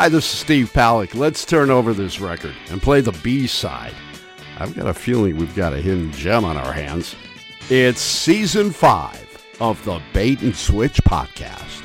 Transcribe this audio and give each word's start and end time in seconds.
Hi, 0.00 0.08
this 0.08 0.32
is 0.32 0.38
Steve 0.38 0.72
Palick. 0.72 1.16
Let's 1.16 1.44
turn 1.44 1.70
over 1.70 1.92
this 1.92 2.20
record 2.20 2.54
and 2.70 2.80
play 2.80 3.00
the 3.00 3.10
B 3.10 3.48
side. 3.48 3.94
I've 4.56 4.72
got 4.76 4.86
a 4.86 4.94
feeling 4.94 5.36
we've 5.36 5.56
got 5.56 5.72
a 5.72 5.78
hidden 5.78 6.12
gem 6.12 6.44
on 6.44 6.56
our 6.56 6.72
hands. 6.72 7.16
It's 7.68 8.00
season 8.00 8.70
five 8.70 9.26
of 9.58 9.84
the 9.84 10.00
Bait 10.12 10.40
and 10.42 10.54
Switch 10.54 11.02
podcast. 11.02 11.77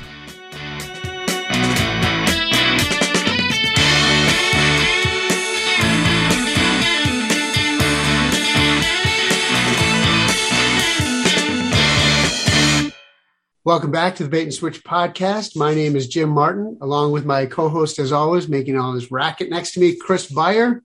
Welcome 13.66 13.90
back 13.90 14.16
to 14.16 14.24
the 14.24 14.28
Bait 14.28 14.42
and 14.42 14.52
Switch 14.52 14.84
podcast. 14.84 15.56
My 15.56 15.74
name 15.74 15.96
is 15.96 16.06
Jim 16.06 16.28
Martin, 16.28 16.76
along 16.82 17.12
with 17.12 17.24
my 17.24 17.46
co-host, 17.46 17.98
as 17.98 18.12
always, 18.12 18.46
making 18.46 18.78
all 18.78 18.92
this 18.92 19.10
racket 19.10 19.48
next 19.48 19.72
to 19.72 19.80
me, 19.80 19.96
Chris 19.96 20.30
Beyer. 20.30 20.82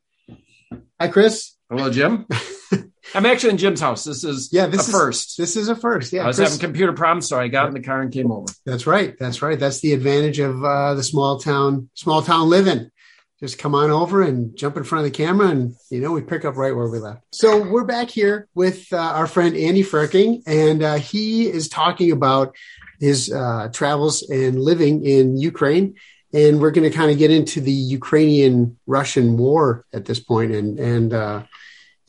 Hi, 0.98 1.10
Chris. 1.10 1.58
Hello, 1.70 1.92
Jim. 1.92 2.26
I'm 3.14 3.26
actually 3.26 3.50
in 3.50 3.58
Jim's 3.58 3.82
house. 3.82 4.06
This 4.06 4.24
is 4.24 4.54
yeah, 4.54 4.68
this 4.68 4.88
a 4.88 4.92
is, 4.92 4.92
first. 4.92 5.38
This 5.38 5.58
is 5.58 5.68
a 5.68 5.76
first. 5.76 6.14
Yeah, 6.14 6.24
I 6.24 6.28
was 6.28 6.38
Chris, 6.38 6.52
having 6.52 6.62
computer 6.62 6.94
problems, 6.94 7.28
so 7.28 7.38
I 7.38 7.50
got 7.50 7.68
in 7.68 7.74
the 7.74 7.82
car 7.82 8.00
and 8.00 8.14
came 8.14 8.32
over. 8.32 8.48
That's 8.66 8.88
right. 8.88 9.14
That's 9.20 9.42
right. 9.42 9.60
That's 9.60 9.82
the 9.82 9.92
advantage 9.92 10.40
of 10.40 10.64
uh, 10.64 10.94
the 10.94 11.04
small 11.04 11.38
town, 11.38 11.90
small 11.96 12.22
town 12.22 12.48
living. 12.48 12.92
Just 13.40 13.58
come 13.58 13.74
on 13.74 13.90
over 13.90 14.22
and 14.22 14.56
jump 14.58 14.76
in 14.76 14.84
front 14.84 15.06
of 15.06 15.12
the 15.12 15.18
camera, 15.18 15.48
and 15.48 15.74
you 15.90 16.02
know 16.02 16.12
we 16.12 16.22
pick 16.22 16.44
up 16.44 16.58
right 16.58 16.76
where 16.76 16.90
we 16.90 17.00
left. 17.00 17.24
So 17.32 17.62
we're 17.62 17.86
back 17.86 18.10
here 18.10 18.50
with 18.54 18.92
uh, 18.92 18.98
our 18.98 19.28
friend 19.28 19.56
Andy 19.56 19.82
Frerking, 19.82 20.42
and 20.46 20.84
uh, 20.84 20.96
he 20.96 21.48
is 21.48 21.70
talking 21.70 22.12
about 22.12 22.54
his 23.00 23.32
uh, 23.32 23.70
travels 23.72 24.30
and 24.30 24.60
living 24.60 25.06
in 25.06 25.38
Ukraine. 25.38 25.96
And 26.34 26.60
we're 26.60 26.72
going 26.72 26.90
to 26.90 26.96
kind 26.96 27.12
of 27.12 27.18
get 27.18 27.32
into 27.32 27.62
the 27.62 27.72
Ukrainian 27.72 28.78
Russian 28.86 29.38
war 29.38 29.86
at 29.94 30.04
this 30.04 30.20
point, 30.20 30.52
and 30.52 30.78
and 30.78 31.14
uh, 31.14 31.44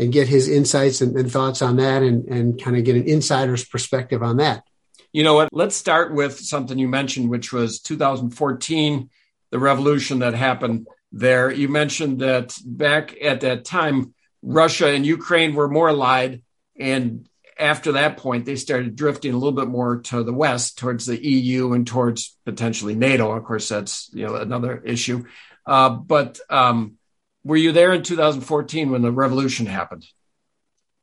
and 0.01 0.12
get 0.12 0.27
his 0.27 0.48
insights 0.48 1.01
and, 1.01 1.17
and 1.17 1.31
thoughts 1.31 1.62
on 1.62 1.77
that, 1.77 2.03
and 2.03 2.25
and 2.25 2.61
kind 2.61 2.77
of 2.77 2.83
get 2.83 2.97
an 2.97 3.05
insider's 3.05 3.64
perspective 3.64 4.20
on 4.20 4.39
that. 4.39 4.64
You 5.12 5.23
know 5.23 5.34
what? 5.34 5.51
Let's 5.53 5.77
start 5.77 6.12
with 6.12 6.41
something 6.41 6.77
you 6.77 6.89
mentioned, 6.89 7.31
which 7.31 7.53
was 7.53 7.81
2014, 7.81 9.11
the 9.51 9.58
revolution 9.61 10.19
that 10.19 10.34
happened 10.34 10.89
there. 11.12 11.50
You 11.50 11.69
mentioned 11.69 12.20
that 12.20 12.56
back 12.64 13.16
at 13.22 13.41
that 13.41 13.64
time, 13.64 14.14
Russia 14.42 14.89
and 14.89 15.05
Ukraine 15.05 15.55
were 15.55 15.69
more 15.69 15.89
allied. 15.89 16.42
And 16.78 17.28
after 17.58 17.92
that 17.92 18.17
point, 18.17 18.47
they 18.47 18.56
started 18.56 18.97
drifting 18.97 19.33
a 19.34 19.36
little 19.36 19.52
bit 19.52 19.69
more 19.69 20.00
to 20.00 20.22
the 20.22 20.33
west, 20.33 20.78
towards 20.78 21.06
the 21.06 21.22
EU 21.22 21.72
and 21.72 21.86
towards 21.86 22.36
potentially 22.44 22.94
NATO. 22.94 23.33
Of 23.33 23.44
course, 23.44 23.69
that's 23.69 24.11
you 24.14 24.27
know 24.27 24.36
another 24.36 24.78
issue. 24.78 25.25
Uh, 25.67 25.91
but 25.91 26.41
um, 26.48 26.97
were 27.45 27.56
you 27.56 27.72
there 27.72 27.92
in 27.92 28.02
2014 28.02 28.91
when 28.91 29.02
the 29.02 29.12
revolution 29.12 29.67
happened? 29.67 30.06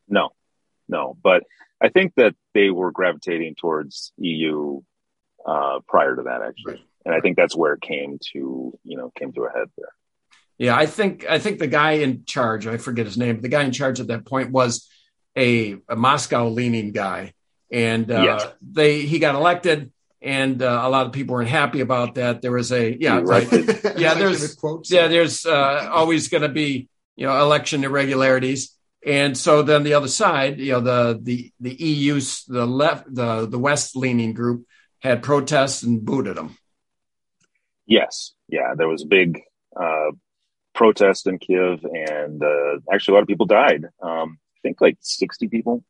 No, 0.08 0.30
no. 0.90 1.16
But 1.22 1.44
I 1.80 1.90
think 1.90 2.16
that 2.16 2.36
they 2.56 2.72
were 2.72 2.92
gravitating 2.92 3.56
towards 3.56 4.12
EU 4.18 4.82
uh, 5.46 5.80
prior 5.88 6.16
to 6.16 6.24
that, 6.24 6.42
actually. 6.42 6.74
Right 6.74 6.84
and 7.08 7.16
I 7.16 7.22
think 7.22 7.38
that's 7.38 7.56
where 7.56 7.74
it 7.74 7.82
came 7.82 8.20
to 8.34 8.78
you 8.84 8.98
know 8.98 9.12
came 9.18 9.32
to 9.34 9.46
a 9.46 9.50
head 9.50 9.70
there. 9.78 9.94
Yeah, 10.58 10.76
I 10.76 10.88
think 10.88 11.26
I 11.30 11.40
think 11.40 11.60
the 11.60 11.68
guy 11.68 11.92
in 11.94 12.26
charge, 12.26 12.66
I 12.66 12.78
forget 12.78 13.06
his 13.06 13.18
name, 13.18 13.36
but 13.36 13.44
the 13.44 13.50
guy 13.50 13.64
in 13.64 13.72
charge 13.72 14.00
at 14.00 14.08
that 14.08 14.26
point 14.26 14.52
was 14.52 14.90
a, 15.36 15.78
a 15.88 15.96
Moscow 15.96 16.50
leaning 16.50 16.92
guy, 16.92 17.34
and 17.72 18.10
uh, 18.12 18.22
yes. 18.22 18.48
they 18.62 19.02
he 19.02 19.20
got 19.20 19.36
elected, 19.36 19.92
and 20.20 20.62
uh, 20.62 20.82
a 20.84 20.90
lot 20.90 21.06
of 21.06 21.12
people 21.12 21.36
weren't 21.36 21.50
happy 21.50 21.82
about 21.82 22.16
that. 22.16 22.42
There 22.42 22.52
was 22.52 22.72
a 22.72 22.98
yeah 23.00 23.22
right 23.24 23.48
yeah 23.98 24.16
there's 24.16 24.58
yeah 24.86 25.08
there's 25.08 25.46
uh, 25.46 25.90
always 25.92 26.28
going 26.30 26.44
to 26.44 26.50
be 26.50 26.90
you 27.16 27.28
know 27.28 27.40
election 27.40 27.84
irregularities. 27.84 28.74
And 29.06 29.38
so 29.38 29.62
then 29.62 29.84
the 29.84 29.94
other 29.94 30.08
side, 30.08 30.60
you 30.60 30.74
know, 30.74 30.82
the 30.82 31.20
the 31.22 31.54
the 31.60 31.74
EU, 31.76 32.20
the 32.48 32.66
left, 32.66 33.14
the 33.14 33.46
the 33.46 33.60
West 33.60 33.96
leaning 33.96 34.34
group 34.34 34.66
had 35.00 35.22
protests 35.22 35.84
and 35.84 36.04
booted 36.04 36.36
them. 36.36 36.58
Yes, 37.86 38.34
yeah, 38.50 38.74
there 38.76 38.88
was 38.88 39.04
a 39.04 39.08
big 39.08 39.40
uh, 39.80 40.12
protest 40.78 41.26
in 41.26 41.40
Kiev, 41.40 41.84
and 41.84 42.42
uh, 42.42 42.78
actually 42.94 43.14
a 43.14 43.16
lot 43.16 43.24
of 43.24 43.28
people 43.28 43.48
died. 43.48 43.86
Um, 44.02 44.38
I 44.56 44.60
think 44.62 44.80
like 44.80 44.98
sixty 45.02 45.48
people, 45.48 45.84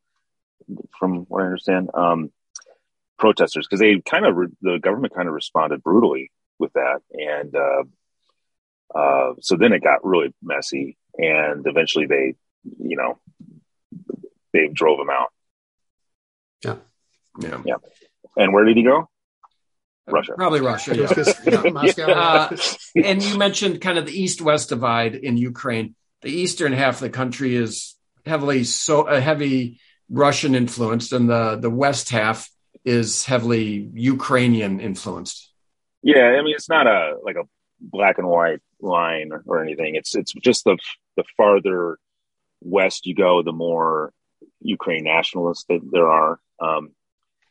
from 0.98 1.26
what 1.28 1.44
I 1.44 1.46
understand, 1.46 1.92
um, 1.94 2.32
protesters 3.20 3.68
because 3.68 3.82
they 3.82 4.00
kind 4.00 4.26
of 4.26 4.36
re- 4.36 4.58
the 4.62 4.80
government 4.80 5.14
kind 5.14 5.28
of 5.28 5.34
responded 5.34 5.84
brutally 5.84 6.32
with 6.58 6.72
that, 6.74 7.02
and 7.12 7.54
uh, 7.54 7.84
uh, 8.98 9.34
so 9.42 9.58
then 9.58 9.74
it 9.74 9.84
got 9.84 10.06
really 10.06 10.34
messy, 10.42 10.98
and 11.18 11.68
eventually 11.68 12.06
they, 12.06 12.36
you 12.80 12.96
know, 12.96 13.20
they 14.54 14.70
drove 14.70 15.00
him 15.00 15.10
out. 15.10 15.34
Yeah, 16.64 16.76
yeah, 17.40 17.62
yeah. 17.66 17.76
And 18.38 18.54
where 18.54 18.64
did 18.64 18.78
he 18.78 18.84
go? 18.84 19.10
Russia. 20.08 20.34
Probably 20.36 20.62
Russia. 20.62 20.96
Yeah. 20.96 22.04
uh, 22.08 22.56
and 22.96 23.22
you 23.22 23.38
mentioned 23.38 23.82
kind 23.82 23.98
of 23.98 24.06
the 24.06 24.20
east-west 24.20 24.70
divide 24.70 25.16
in 25.16 25.38
Ukraine. 25.38 25.96
The 26.22 26.32
eastern 26.32 26.74
half 26.74 26.96
of 26.96 27.02
the 27.02 27.10
country 27.10 27.56
is 27.56 27.96
heavily 28.26 28.64
so 28.64 29.08
uh, 29.08 29.20
heavy 29.20 29.80
Russian 30.10 30.56
influenced, 30.56 31.14
and 31.14 31.30
the 31.30 31.58
the 31.58 31.70
west 31.70 32.10
half 32.10 32.50
is 32.86 33.26
heavily 33.26 33.90
Ukrainian 33.94 34.80
influenced. 34.80 35.52
Yeah, 36.02 36.24
I 36.24 36.42
mean 36.42 36.56
it's 36.56 36.70
not 36.70 36.88
a 36.88 37.18
like 37.24 37.36
a 37.36 37.44
black 37.80 38.18
and 38.18 38.28
white 38.28 38.62
line 38.82 39.32
or 39.46 39.62
anything. 39.62 39.96
It's 39.96 40.16
it's 40.16 40.34
just 40.34 40.64
the 40.64 40.78
the 41.16 41.24
farther 41.36 41.98
west 42.62 43.06
you 43.06 43.16
go, 43.16 43.44
the 43.44 43.52
more 43.52 44.14
Ukraine 44.62 45.04
nationalists 45.04 45.66
that 45.70 45.82
there 45.92 46.10
are. 46.10 46.40
Um, 46.60 46.94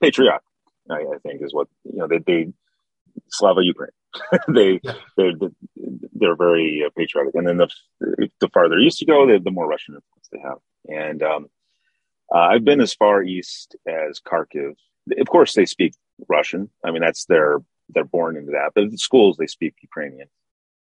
patriotic, 0.02 0.42
I, 0.91 1.00
I 1.00 1.19
think 1.22 1.42
is 1.42 1.54
what 1.54 1.69
you 1.84 1.98
know. 1.98 2.06
They, 2.06 2.19
they 2.19 2.52
Slava 3.28 3.62
Ukraine. 3.62 3.91
they 4.48 4.80
they're 5.16 5.32
they're 6.12 6.36
very 6.36 6.84
uh, 6.86 6.91
patriotic, 6.97 7.34
and 7.34 7.47
then 7.47 7.58
the 7.58 7.69
the 8.41 8.48
farther 8.48 8.78
east 8.78 9.00
you 9.00 9.06
go, 9.06 9.26
the, 9.26 9.38
the 9.38 9.50
more 9.50 9.69
Russian 9.69 9.94
influence 9.94 10.28
they 10.32 10.41
have. 10.41 10.58
And 10.88 11.22
um, 11.22 11.47
uh, 12.34 12.38
I've 12.38 12.64
been 12.64 12.80
as 12.80 12.94
far 12.94 13.22
east 13.22 13.76
as 13.86 14.20
Kharkiv. 14.20 14.74
Of 15.19 15.28
course, 15.28 15.54
they 15.54 15.66
speak 15.66 15.94
Russian. 16.28 16.70
I 16.84 16.91
mean, 16.91 17.03
that's 17.03 17.26
their 17.26 17.58
they're 17.91 18.04
born 18.04 18.36
into 18.36 18.53
that. 18.53 18.72
But 18.74 18.84
in 18.84 18.98
schools, 18.98 19.36
they 19.36 19.47
speak 19.47 19.74
Ukrainian. 19.82 20.28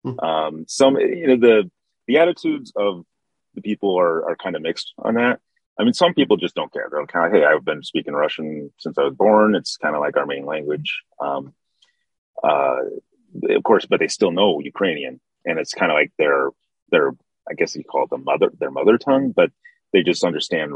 Mm-hmm. 0.06 0.26
Um, 0.26 0.66
some 0.68 0.98
you 0.98 1.28
know 1.28 1.38
the 1.38 1.70
the 2.08 2.18
attitudes 2.18 2.72
of 2.76 3.06
the 3.54 3.62
people 3.62 3.98
are 4.00 4.30
are 4.30 4.36
kind 4.36 4.56
of 4.56 4.62
mixed 4.62 4.94
on 4.98 5.16
that. 5.16 5.40
I 5.78 5.84
mean, 5.84 5.94
some 5.94 6.14
people 6.14 6.38
just 6.38 6.56
don't 6.56 6.72
care. 6.72 6.88
They're 6.90 7.06
kind 7.06 7.26
of, 7.26 7.32
hey, 7.34 7.46
I've 7.46 7.66
been 7.66 7.84
speaking 7.84 8.14
Russian 8.14 8.72
since 8.78 8.98
I 8.98 9.04
was 9.04 9.14
born. 9.14 9.56
It's 9.56 9.78
kind 9.78 9.96
of 9.96 10.02
like 10.02 10.16
our 10.16 10.26
main 10.26 10.46
language. 10.46 11.02
Um, 11.20 11.54
uh, 12.44 12.78
of 13.50 13.64
course, 13.64 13.86
but 13.86 14.00
they 14.00 14.08
still 14.08 14.32
know 14.32 14.62
Ukrainian, 14.62 15.20
and 15.46 15.60
it's 15.60 15.74
kind 15.74 15.92
of 15.92 15.96
like 15.96 16.12
their 16.18 16.50
their 16.92 17.12
I 17.50 17.54
guess 17.54 17.76
you 17.76 17.84
call 17.84 18.06
it 18.06 18.10
the 18.10 18.18
mother 18.18 18.52
their 18.58 18.72
mother 18.72 18.98
tongue, 18.98 19.32
but 19.32 19.52
they 19.94 20.04
just 20.04 20.24
understand 20.24 20.74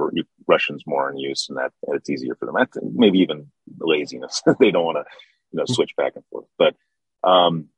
Russians 0.47 0.83
more 0.85 1.09
in 1.09 1.17
use, 1.17 1.47
and 1.49 1.57
that 1.57 1.71
it's 1.89 2.09
easier 2.09 2.35
for 2.35 2.45
them. 2.45 2.55
That's 2.57 2.77
maybe 2.81 3.19
even 3.19 3.51
laziness. 3.79 4.41
they 4.59 4.71
don't 4.71 4.85
want 4.85 4.97
to 4.97 5.05
you 5.51 5.57
know 5.57 5.65
switch 5.65 5.95
back 5.95 6.13
and 6.15 6.25
forth. 6.31 6.45
But 6.57 6.75
um, 7.23 7.69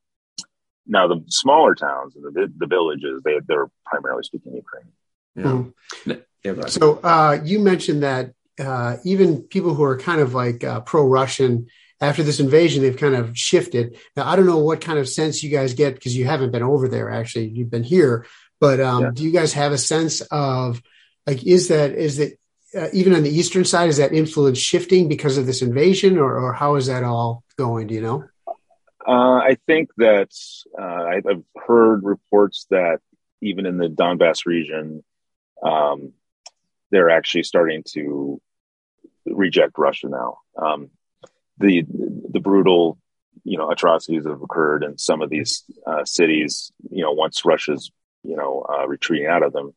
now 0.87 1.07
the 1.07 1.23
smaller 1.27 1.75
towns 1.75 2.15
and 2.15 2.23
the 2.23 2.51
the 2.57 2.67
villages, 2.67 3.21
they 3.23 3.39
they're 3.45 3.69
primarily 3.85 4.23
speaking 4.23 4.55
Ukrainian. 4.55 4.93
Yeah. 5.35 6.13
Mm. 6.13 6.23
Yeah, 6.43 6.65
so 6.67 6.99
uh, 7.03 7.39
you 7.43 7.59
mentioned 7.59 8.03
that 8.03 8.33
uh, 8.59 8.97
even 9.03 9.43
people 9.43 9.73
who 9.73 9.83
are 9.83 9.97
kind 9.97 10.21
of 10.21 10.33
like 10.33 10.63
uh, 10.63 10.81
pro-Russian 10.81 11.67
after 11.99 12.23
this 12.23 12.39
invasion, 12.39 12.81
they've 12.81 12.97
kind 12.97 13.15
of 13.15 13.37
shifted. 13.37 13.97
Now, 14.15 14.27
I 14.27 14.35
don't 14.35 14.47
know 14.47 14.57
what 14.57 14.81
kind 14.81 14.97
of 14.97 15.07
sense 15.07 15.43
you 15.43 15.51
guys 15.51 15.75
get 15.75 15.93
because 15.93 16.17
you 16.17 16.25
haven't 16.25 16.51
been 16.51 16.63
over 16.63 16.87
there. 16.87 17.11
Actually, 17.11 17.49
you've 17.49 17.69
been 17.69 17.83
here, 17.83 18.25
but 18.59 18.79
um, 18.79 19.03
yeah. 19.03 19.11
do 19.13 19.23
you 19.23 19.31
guys 19.31 19.53
have 19.53 19.71
a 19.71 19.77
sense 19.77 20.21
of 20.31 20.81
like 21.27 21.43
is 21.45 21.67
that 21.67 21.91
is 21.91 22.17
that 22.17 22.37
uh, 22.75 22.87
even 22.93 23.13
on 23.13 23.23
the 23.23 23.29
eastern 23.29 23.65
side 23.65 23.89
is 23.89 23.97
that 23.97 24.13
influence 24.13 24.57
shifting 24.57 25.07
because 25.07 25.37
of 25.37 25.45
this 25.45 25.61
invasion, 25.61 26.17
or, 26.17 26.39
or 26.39 26.53
how 26.53 26.75
is 26.75 26.87
that 26.87 27.03
all 27.03 27.43
going? 27.55 27.87
Do 27.87 27.93
you 27.93 28.01
know? 28.01 28.23
Uh, 29.07 29.37
I 29.37 29.57
think 29.67 29.89
that 29.97 30.31
uh, 30.79 30.83
I've 30.83 31.43
heard 31.55 32.03
reports 32.03 32.65
that 32.69 32.99
even 33.41 33.65
in 33.65 33.77
the 33.77 33.87
Donbass 33.87 34.45
region, 34.45 35.03
um, 35.63 36.13
they're 36.91 37.09
actually 37.09 37.43
starting 37.43 37.83
to 37.93 38.41
reject 39.25 39.77
Russia 39.77 40.09
now. 40.09 40.37
Um, 40.55 40.89
the 41.57 41.83
the 41.87 42.39
brutal, 42.39 42.97
you 43.43 43.57
know, 43.57 43.71
atrocities 43.71 44.23
that 44.23 44.31
have 44.31 44.41
occurred 44.41 44.83
in 44.83 44.97
some 44.97 45.21
of 45.21 45.29
these 45.29 45.63
uh, 45.85 46.05
cities. 46.05 46.71
You 46.89 47.03
know, 47.03 47.11
once 47.11 47.45
Russia's 47.45 47.91
you 48.23 48.35
know 48.35 48.65
uh, 48.69 48.87
retreating 48.87 49.27
out 49.27 49.43
of 49.43 49.53
them, 49.53 49.73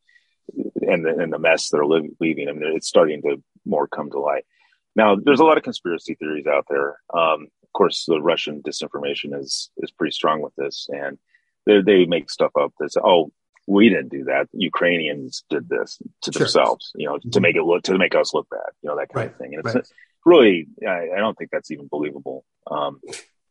and 0.83 1.05
the, 1.05 1.19
and 1.19 1.33
the 1.33 1.39
mess 1.39 1.71
they're 1.71 1.87
leaving, 1.87 2.49
I 2.49 2.53
mean, 2.53 2.77
it's 2.77 2.89
starting 2.89 3.23
to 3.23 3.43
more 3.65 3.87
come 3.87 4.11
to 4.11 4.19
light. 4.19 4.45
Now, 4.97 5.17
there's 5.17 5.41
a 5.41 5.45
lot 5.45 5.57
of 5.57 5.65
conspiracy 5.65 6.15
theories 6.15 6.47
out 6.47 6.67
there. 6.69 7.01
Um, 7.13 7.49
of 7.63 7.73
course, 7.73 8.05
the 8.07 8.21
Russian 8.21 8.63
disinformation 8.63 9.39
is 9.39 9.71
is 9.79 9.91
pretty 9.91 10.13
strong 10.13 10.41
with 10.41 10.55
this, 10.57 10.89
and 10.91 11.19
they, 11.67 11.83
they 11.83 12.05
make 12.05 12.31
stuff 12.31 12.53
up 12.59 12.73
that 12.79 12.93
say, 12.93 13.01
oh, 13.05 13.33
we 13.67 13.89
didn't 13.89 14.11
do 14.11 14.25
that. 14.25 14.49
Ukrainians 14.53 15.45
did 15.49 15.69
this 15.69 15.99
to 16.23 16.33
sure. 16.33 16.41
themselves, 16.41 16.93
you 16.95 17.07
know, 17.07 17.19
to 17.19 17.29
mm-hmm. 17.29 17.43
make 17.43 17.57
it 17.57 17.63
look, 17.63 17.83
to 17.85 17.99
make 17.99 18.15
us 18.15 18.35
look 18.35 18.49
bad, 18.51 18.61
you 18.83 18.91
know, 18.91 18.97
that 18.97 19.09
kind 19.09 19.27
right. 19.27 19.33
of 19.33 19.39
thing. 19.39 19.55
And 19.55 19.65
it's 19.65 19.75
right. 19.75 19.85
really, 20.25 20.67
I, 20.87 21.17
I, 21.17 21.19
don't 21.19 21.37
think 21.37 21.51
that's 21.51 21.71
even 21.71 21.89
believable. 21.89 22.45
Um, 22.71 23.01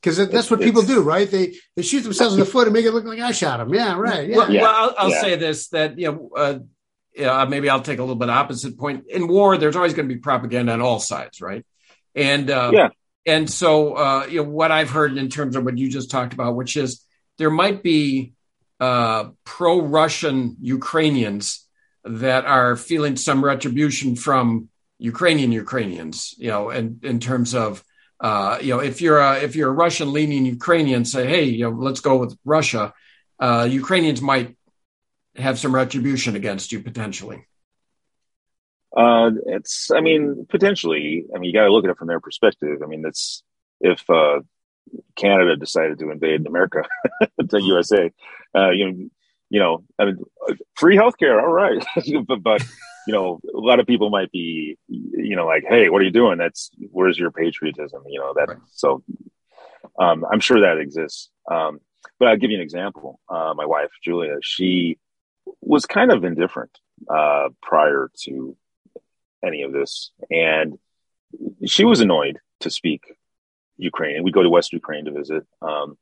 because 0.01 0.18
that's 0.27 0.51
what 0.51 0.60
people 0.60 0.81
do, 0.81 1.01
right? 1.01 1.31
They 1.31 1.56
they 1.77 1.81
shoot 1.81 2.01
themselves 2.01 2.33
in 2.33 2.39
the 2.42 2.45
foot 2.45 2.68
and 2.68 2.74
make 2.74 2.86
it 2.86 2.92
look 2.92 3.06
like 3.06 3.19
I 3.19 3.31
shot 3.31 3.60
them. 3.60 3.74
Yeah, 3.74 3.95
right. 3.98 4.27
Yeah. 4.27 4.36
Well, 4.36 4.51
yeah. 4.51 4.62
well 4.62 4.75
I'll, 4.75 4.95
I'll 4.98 5.10
yeah. 5.12 5.21
say 5.21 5.36
this: 5.38 5.69
that 5.69 5.98
you 5.98 6.12
know, 6.12 6.30
uh, 6.36 6.60
yeah, 7.15 7.45
maybe 7.45 7.69
I'll 7.69 7.81
take 7.81 8.00
a 8.00 8.01
little 8.01 8.18
bit 8.18 8.30
opposite 8.30 8.77
point. 8.77 9.06
In 9.07 9.30
war, 9.30 9.57
there's 9.57 9.77
always 9.77 9.94
going 9.94 10.10
to 10.10 10.13
be 10.13 10.19
propaganda 10.19 10.74
on 10.74 10.81
all 10.81 11.00
sides, 11.00 11.39
right? 11.39 11.65
And 12.15 12.51
uh, 12.51 12.71
yeah, 12.74 12.89
and 13.25 13.50
so 13.50 13.94
uh, 13.94 14.25
you 14.30 14.44
know 14.44 14.50
what 14.50 14.71
I've 14.71 14.89
heard 14.89 15.18
in 15.18 15.30
terms 15.30 15.56
of 15.56 15.63
what 15.63 15.77
you 15.77 15.89
just 15.89 16.12
talked 16.12 16.33
about, 16.33 16.57
which 16.57 16.75
is 16.75 17.01
there 17.38 17.50
might 17.50 17.81
be 17.81 18.33
uh, 18.80 19.30
pro-Russian 19.44 20.58
Ukrainians 20.62 21.68
that 22.04 22.46
are 22.46 22.75
feeling 22.75 23.16
some 23.16 23.44
retribution 23.44 24.16
from 24.16 24.70
Ukrainian 25.00 25.52
Ukrainians, 25.52 26.36
you 26.38 26.50
know, 26.50 26.70
and 26.70 27.04
in 27.04 27.20
terms 27.20 27.54
of 27.56 27.84
uh, 28.24 28.58
you 28.62 28.70
know, 28.70 28.80
if 28.80 29.02
you're 29.02 29.20
a 29.20 29.42
if 29.44 29.56
you're 29.56 29.70
a 29.70 29.74
Russian-leaning 29.74 30.46
Ukrainian, 30.46 31.04
say, 31.04 31.28
hey, 31.28 31.44
you 31.44 31.70
know, 31.70 31.75
let's 31.75 32.00
go 32.00 32.16
with 32.18 32.38
Russia. 32.46 32.94
Uh, 33.38 33.68
Ukrainians 33.70 34.22
might 34.22 34.56
have 35.36 35.60
some 35.60 35.75
retribution 35.75 36.36
against 36.38 36.72
you 36.72 36.80
potentially. 36.81 37.46
Uh, 38.96 39.31
it's, 39.48 39.90
I 39.92 40.00
mean, 40.00 40.46
potentially. 40.50 41.25
I 41.36 41.40
mean, 41.40 41.50
you 41.50 41.54
got 41.54 41.66
to 41.66 41.72
look 41.74 41.84
at 41.84 41.90
it 41.90 41.98
from 41.98 42.08
their 42.08 42.22
perspective. 42.22 42.81
I 42.81 42.86
mean, 42.86 43.04
it's 43.06 43.44
if 43.81 44.08
uh, 44.10 44.40
Canada 45.16 45.56
decided 45.56 46.00
to 46.00 46.12
invade 46.12 46.46
America, 46.46 46.84
the 47.38 47.62
USA, 47.62 48.12
uh, 48.56 48.70
you 48.72 48.92
know, 48.92 49.10
you 49.50 49.60
know, 49.60 49.84
I 50.00 50.06
mean, 50.06 50.18
free 50.76 50.98
healthcare, 50.98 51.42
all 51.42 51.52
right, 51.52 51.84
but, 52.28 52.42
but 52.42 52.64
you 53.06 53.14
know, 53.14 53.40
a 53.54 53.60
lot 53.60 53.80
of 53.80 53.88
people 53.88 54.10
might 54.10 54.32
be, 54.32 54.78
you 54.88 55.36
know, 55.36 55.46
like, 55.46 55.64
hey, 55.68 55.90
what 55.90 56.02
are 56.02 56.06
you 56.06 56.12
doing? 56.12 56.38
That's 56.38 56.72
where's 56.90 57.20
your 57.20 57.32
patriotism? 57.32 58.04
You 58.08 58.20
know, 58.20 58.34
that. 58.36 58.50
Right. 58.50 58.58
So, 58.72 59.04
um, 60.00 60.26
I'm 60.32 60.40
sure 60.40 60.62
that 60.62 60.80
exists. 60.80 61.30
Um, 61.50 61.82
but 62.20 62.30
I'll 62.30 62.38
give 62.38 62.52
you 62.52 62.58
an 62.58 62.64
example. 62.64 63.20
Uh, 63.30 63.54
my 63.56 63.66
wife 63.66 63.92
Julia, 64.04 64.38
she 64.42 64.98
was 65.62 65.86
kind 65.86 66.12
of 66.12 66.24
indifferent 66.24 66.78
uh, 67.10 67.50
prior 67.62 68.10
to 68.24 68.56
any 69.46 69.64
of 69.64 69.74
this, 69.74 70.12
and 70.32 70.78
she 71.66 71.84
was 71.84 72.00
annoyed 72.00 72.40
to 72.62 72.70
speak 72.70 73.04
Ukrainian. 73.84 74.24
We 74.24 74.32
go 74.32 74.44
to 74.44 74.50
West 74.50 74.74
Ukraine 74.74 75.06
to 75.06 75.12
visit, 75.12 75.46
um, 75.62 75.98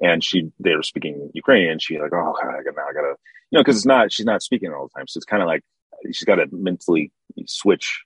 and 0.00 0.22
she 0.24 0.50
they 0.58 0.74
were 0.74 0.82
speaking 0.82 1.30
Ukrainian. 1.34 1.78
She 1.78 1.98
like, 1.98 2.12
oh, 2.12 2.34
God, 2.40 2.54
I 2.54 2.62
gotta, 2.62 2.80
I 2.80 2.92
gotta, 2.92 3.14
you 3.50 3.56
know, 3.56 3.60
because 3.60 3.76
it's 3.76 3.86
not 3.86 4.12
she's 4.12 4.26
not 4.26 4.42
speaking 4.42 4.72
all 4.72 4.88
the 4.88 4.94
time, 4.96 5.06
so 5.06 5.18
it's 5.18 5.26
kind 5.26 5.42
of 5.42 5.46
like 5.46 5.62
she's 6.06 6.24
got 6.24 6.36
to 6.36 6.46
mentally 6.50 7.12
switch 7.46 8.04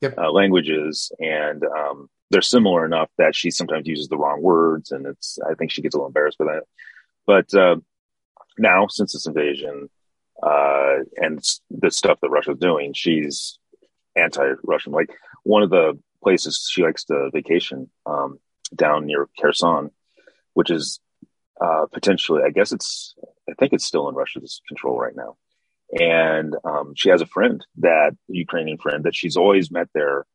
yep. 0.00 0.14
uh, 0.18 0.30
languages, 0.30 1.12
and 1.18 1.64
um, 1.64 2.08
they're 2.30 2.42
similar 2.42 2.84
enough 2.84 3.10
that 3.18 3.36
she 3.36 3.50
sometimes 3.50 3.86
uses 3.86 4.08
the 4.08 4.16
wrong 4.16 4.40
words, 4.42 4.92
and 4.92 5.06
it's 5.06 5.38
I 5.48 5.54
think 5.54 5.70
she 5.70 5.82
gets 5.82 5.94
a 5.94 5.98
little 5.98 6.08
embarrassed 6.08 6.38
by 6.38 6.46
that. 6.46 6.64
But 7.26 7.54
uh, 7.54 7.76
now, 8.58 8.86
since 8.88 9.12
this 9.12 9.26
invasion, 9.26 9.88
uh, 10.42 10.96
and 11.16 11.42
the 11.70 11.90
stuff 11.90 12.18
that 12.20 12.30
Russia's 12.30 12.58
doing, 12.58 12.92
she's 12.92 13.58
anti-Russian. 14.16 14.92
Like 14.92 15.10
one 15.42 15.62
of 15.62 15.70
the 15.70 15.98
places 16.22 16.68
she 16.70 16.82
likes 16.82 17.04
to 17.04 17.30
vacation 17.32 17.90
um, 18.06 18.38
down 18.74 19.06
near 19.06 19.28
Kherson, 19.40 19.90
which 20.54 20.70
is 20.70 21.00
uh, 21.60 21.86
potentially, 21.92 22.42
I 22.44 22.50
guess 22.50 22.72
it's, 22.72 23.14
I 23.48 23.54
think 23.54 23.72
it's 23.72 23.84
still 23.84 24.08
in 24.08 24.14
Russia's 24.14 24.60
control 24.68 24.98
right 24.98 25.14
now. 25.14 25.36
And 25.98 26.56
um, 26.64 26.94
she 26.96 27.10
has 27.10 27.20
a 27.20 27.26
friend 27.26 27.64
that 27.78 28.16
Ukrainian 28.28 28.78
friend 28.78 29.04
that 29.04 29.14
she's 29.14 29.36
always 29.36 29.70
met 29.70 29.88
there 29.94 30.26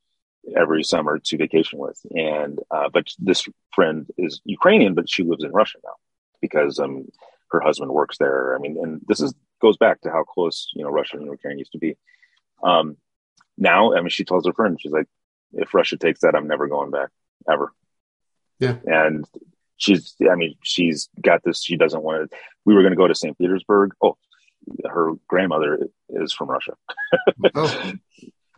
every 0.56 0.84
summer 0.84 1.20
to 1.20 1.38
vacation 1.38 1.80
with. 1.80 2.00
And 2.16 2.60
uh, 2.72 2.90
but 2.92 3.08
this 3.20 3.46
friend 3.74 4.08
is 4.18 4.42
Ukrainian, 4.46 4.94
but 4.94 5.10
she 5.10 5.24
lives 5.24 5.44
in 5.44 5.52
Russia 5.52 5.80
now 5.84 5.96
because 6.42 6.80
um, 6.80 7.08
her 7.52 7.60
husband 7.60 7.92
works 7.92 8.18
there. 8.18 8.56
I 8.56 8.60
mean, 8.60 8.78
and 8.82 9.02
this 9.08 9.20
is 9.20 9.34
goes 9.62 9.78
back 9.78 10.02
to 10.02 10.12
how 10.12 10.24
close 10.24 10.70
you 10.74 10.84
know 10.84 10.90
Russia 10.90 11.18
and 11.18 11.26
Ukraine 11.26 11.60
used 11.60 11.74
to 11.74 11.80
be. 11.80 11.98
Um, 12.64 12.98
now, 13.58 13.94
I 13.94 14.00
mean, 14.00 14.10
she 14.10 14.24
tells 14.24 14.46
her 14.46 14.54
friend, 14.54 14.80
she's 14.80 14.92
like, 14.92 15.08
"If 15.54 15.74
Russia 15.74 15.98
takes 15.98 16.22
that, 16.22 16.36
I'm 16.36 16.48
never 16.48 16.68
going 16.68 16.92
back 16.92 17.10
ever." 17.52 17.74
Yeah, 18.60 18.76
and 18.86 19.26
she's, 19.78 20.16
I 20.30 20.36
mean, 20.36 20.56
she's 20.64 21.10
got 21.22 21.44
this. 21.44 21.64
She 21.64 21.78
doesn't 21.78 22.04
want 22.04 22.30
to. 22.30 22.38
We 22.66 22.74
were 22.74 22.82
going 22.82 22.92
to 22.92 22.98
go 22.98 23.08
to 23.08 23.16
St. 23.16 23.38
Petersburg. 23.38 23.94
Oh, 24.02 24.18
her 24.88 25.14
grandmother 25.28 25.88
is 26.10 26.34
from 26.34 26.50
Russia. 26.50 26.74
oh. 27.56 27.94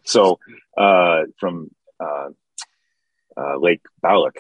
So, 0.04 0.40
uh, 0.76 1.26
from 1.40 1.70
uh, 2.00 2.30
uh, 3.38 3.58
Lake 3.58 3.82
Balak, 4.02 4.40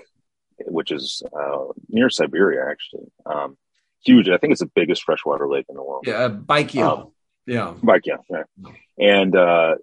which 0.65 0.91
is 0.91 1.21
uh, 1.39 1.65
near 1.87 2.09
Siberia, 2.09 2.65
actually. 2.69 3.11
Um, 3.25 3.57
huge. 4.03 4.27
I 4.29 4.37
think 4.37 4.51
it's 4.51 4.61
the 4.61 4.71
biggest 4.73 5.03
freshwater 5.03 5.47
lake 5.47 5.67
in 5.69 5.75
the 5.75 5.83
world. 5.83 6.05
Yeah, 6.07 6.29
Baikal. 6.29 7.01
Um, 7.01 7.11
yeah, 7.45 7.73
Baikal. 7.81 8.23
Yeah. 8.29 8.43
And 8.97 9.35
uh, 9.35 9.75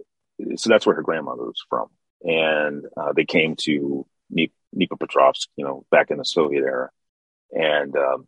so 0.56 0.68
that's 0.68 0.86
where 0.86 0.96
her 0.96 1.02
grandmother 1.02 1.44
was 1.44 1.62
from, 1.68 1.88
and 2.22 2.84
uh, 2.96 3.12
they 3.12 3.24
came 3.24 3.56
to 3.60 4.06
Dnipropetrovsk, 4.76 5.48
you 5.56 5.64
know, 5.64 5.84
back 5.90 6.10
in 6.10 6.18
the 6.18 6.24
Soviet 6.24 6.62
era. 6.62 6.90
And 7.52 7.96
um, 7.96 8.26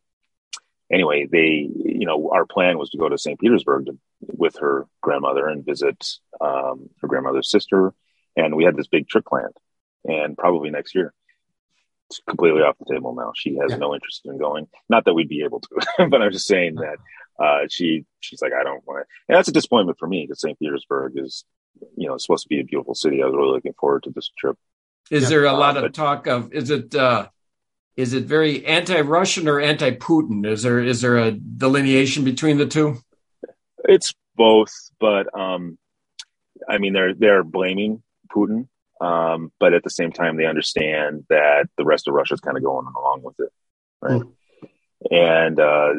anyway, 0.90 1.26
they, 1.30 1.68
you 1.74 2.06
know, 2.06 2.30
our 2.32 2.46
plan 2.46 2.78
was 2.78 2.90
to 2.90 2.98
go 2.98 3.08
to 3.08 3.18
St. 3.18 3.38
Petersburg 3.38 3.86
to, 3.86 3.98
with 4.20 4.56
her 4.60 4.86
grandmother 5.00 5.46
and 5.46 5.64
visit 5.64 6.04
um, 6.40 6.90
her 7.00 7.08
grandmother's 7.08 7.50
sister, 7.50 7.94
and 8.36 8.54
we 8.54 8.64
had 8.64 8.76
this 8.76 8.88
big 8.88 9.08
trip 9.08 9.26
planned, 9.26 9.56
and 10.04 10.36
probably 10.36 10.70
next 10.70 10.94
year 10.94 11.12
It's 12.08 12.20
completely 12.26 12.62
off 12.62 12.76
the 12.78 12.92
table 12.92 13.14
now. 13.14 13.32
She 13.34 13.56
has 13.56 13.70
yeah. 13.70 13.76
no 13.76 13.94
interest 13.94 14.22
in 14.24 14.38
going. 14.38 14.68
Not 14.88 15.04
that 15.04 15.14
we'd 15.14 15.28
be 15.28 15.42
able 15.44 15.60
to, 15.60 15.68
but 16.08 16.22
I'm 16.22 16.32
just 16.32 16.46
saying 16.46 16.76
that 16.76 16.96
uh, 17.42 17.66
she 17.68 18.04
she's 18.20 18.42
like, 18.42 18.52
I 18.58 18.64
don't 18.64 18.86
want 18.86 19.04
to. 19.06 19.06
And 19.28 19.36
that's 19.36 19.48
a 19.48 19.52
disappointment 19.52 19.98
for 19.98 20.06
me 20.06 20.24
because 20.24 20.40
St. 20.40 20.58
Petersburg 20.58 21.14
is, 21.16 21.44
you 21.96 22.08
know, 22.08 22.16
supposed 22.18 22.44
to 22.44 22.48
be 22.48 22.60
a 22.60 22.64
beautiful 22.64 22.94
city. 22.94 23.22
I 23.22 23.26
was 23.26 23.34
really 23.34 23.52
looking 23.52 23.74
forward 23.78 24.02
to 24.04 24.10
this 24.10 24.30
trip. 24.38 24.58
Is 25.10 25.24
yeah. 25.24 25.28
there 25.28 25.44
a 25.46 25.52
lot 25.52 25.76
of 25.76 25.92
talk 25.92 26.26
of? 26.26 26.52
Is 26.52 26.70
it 26.70 26.94
uh, 26.94 27.28
is 27.96 28.12
it 28.12 28.24
very 28.24 28.64
anti-Russian 28.64 29.48
or 29.48 29.60
anti-Putin? 29.60 30.46
Is 30.46 30.62
there 30.62 30.80
is 30.80 31.00
there 31.00 31.18
a 31.18 31.32
delineation 31.32 32.24
between 32.24 32.58
the 32.58 32.66
two? 32.66 32.98
It's 33.84 34.14
both, 34.36 34.72
but 34.98 35.26
um, 35.38 35.78
I 36.68 36.78
mean, 36.78 36.92
they're 36.92 37.14
they're 37.14 37.44
blaming 37.44 38.02
Putin 38.30 38.68
um, 39.00 39.50
but 39.58 39.72
at 39.72 39.82
the 39.82 39.90
same 39.90 40.12
time, 40.12 40.36
they 40.36 40.46
understand 40.46 41.24
that 41.30 41.68
the 41.78 41.84
rest 41.84 42.06
of 42.06 42.14
Russia 42.14 42.34
is 42.34 42.40
kind 42.40 42.56
of 42.56 42.62
going 42.62 42.86
along 42.86 43.22
with 43.22 43.40
it, 43.40 43.52
right? 44.02 44.20
Mm. 44.20 44.32
And 45.10 45.58
uh, 45.58 45.92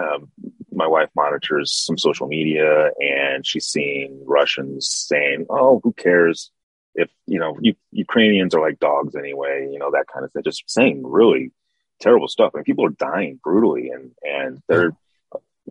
um, 0.00 0.30
my 0.70 0.86
wife 0.86 1.08
monitors 1.16 1.72
some 1.72 1.98
social 1.98 2.28
media, 2.28 2.90
and 3.00 3.44
she's 3.44 3.66
seeing 3.66 4.22
Russians 4.24 4.88
saying, 4.88 5.46
"Oh, 5.50 5.80
who 5.82 5.92
cares 5.92 6.52
if 6.94 7.10
you 7.26 7.38
know 7.38 7.56
U- 7.60 7.74
Ukrainians 7.92 8.54
are 8.54 8.60
like 8.60 8.78
dogs 8.78 9.14
anyway?" 9.16 9.68
You 9.70 9.78
know 9.78 9.90
that 9.92 10.06
kind 10.12 10.24
of 10.24 10.32
thing. 10.32 10.42
Just 10.44 10.68
saying 10.68 11.02
really 11.04 11.52
terrible 12.00 12.28
stuff, 12.28 12.52
I 12.54 12.58
and 12.58 12.60
mean, 12.60 12.64
people 12.64 12.86
are 12.86 12.90
dying 12.90 13.40
brutally, 13.42 13.90
and 13.90 14.12
and 14.22 14.62
they're 14.68 14.92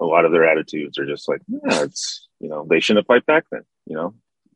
a 0.01 0.05
lot 0.05 0.25
of 0.25 0.31
their 0.31 0.47
attitudes 0.49 0.97
are 0.97 1.05
just 1.05 1.27
like, 1.27 1.41
yeah, 1.47 1.83
it's 1.83 2.27
you 2.39 2.49
know 2.49 2.65
they 2.69 2.79
shouldn't 2.79 3.03
have 3.03 3.07
fight 3.07 3.25
back 3.25 3.45
then, 3.51 3.63
you 3.85 3.95
know. 3.95 4.13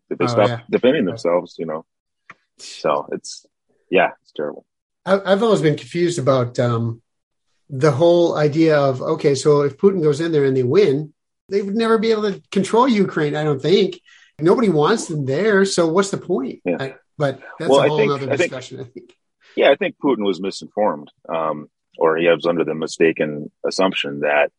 If 0.09 0.17
they 0.17 0.25
oh, 0.25 0.27
stop 0.27 0.49
yeah. 0.49 0.59
defending 0.69 1.05
themselves, 1.05 1.55
you 1.57 1.65
know, 1.65 1.85
so 2.57 3.07
it's 3.11 3.45
yeah, 3.89 4.11
it's 4.21 4.31
terrible. 4.31 4.65
I've 5.05 5.43
always 5.43 5.61
been 5.61 5.75
confused 5.75 6.17
about 6.17 6.57
um, 6.59 7.01
the 7.69 7.91
whole 7.91 8.37
idea 8.37 8.77
of 8.77 9.01
okay, 9.01 9.35
so 9.35 9.61
if 9.61 9.77
Putin 9.77 10.01
goes 10.01 10.21
in 10.21 10.31
there 10.31 10.45
and 10.45 10.55
they 10.55 10.63
win, 10.63 11.13
they 11.49 11.61
would 11.61 11.75
never 11.75 11.97
be 11.97 12.11
able 12.11 12.31
to 12.31 12.41
control 12.51 12.87
Ukraine. 12.87 13.35
I 13.35 13.43
don't 13.43 13.61
think 13.61 13.99
nobody 14.39 14.69
wants 14.69 15.07
them 15.07 15.25
there. 15.25 15.65
So 15.65 15.87
what's 15.87 16.11
the 16.11 16.17
point? 16.17 16.61
Yeah. 16.65 16.77
I, 16.79 16.95
but 17.17 17.41
that's 17.59 17.69
well, 17.69 17.81
a 17.81 17.87
whole 17.87 17.97
think, 17.97 18.11
other 18.11 18.35
discussion. 18.35 18.79
I 18.79 18.83
think, 18.83 18.95
I 18.95 18.99
think, 18.99 19.17
Yeah, 19.55 19.71
I 19.71 19.75
think 19.75 19.95
Putin 20.03 20.25
was 20.25 20.41
misinformed, 20.41 21.11
um, 21.29 21.69
or 21.97 22.17
he 22.17 22.27
was 22.27 22.45
under 22.45 22.63
the 22.63 22.73
mistaken 22.73 23.51
assumption 23.65 24.21
that 24.21 24.51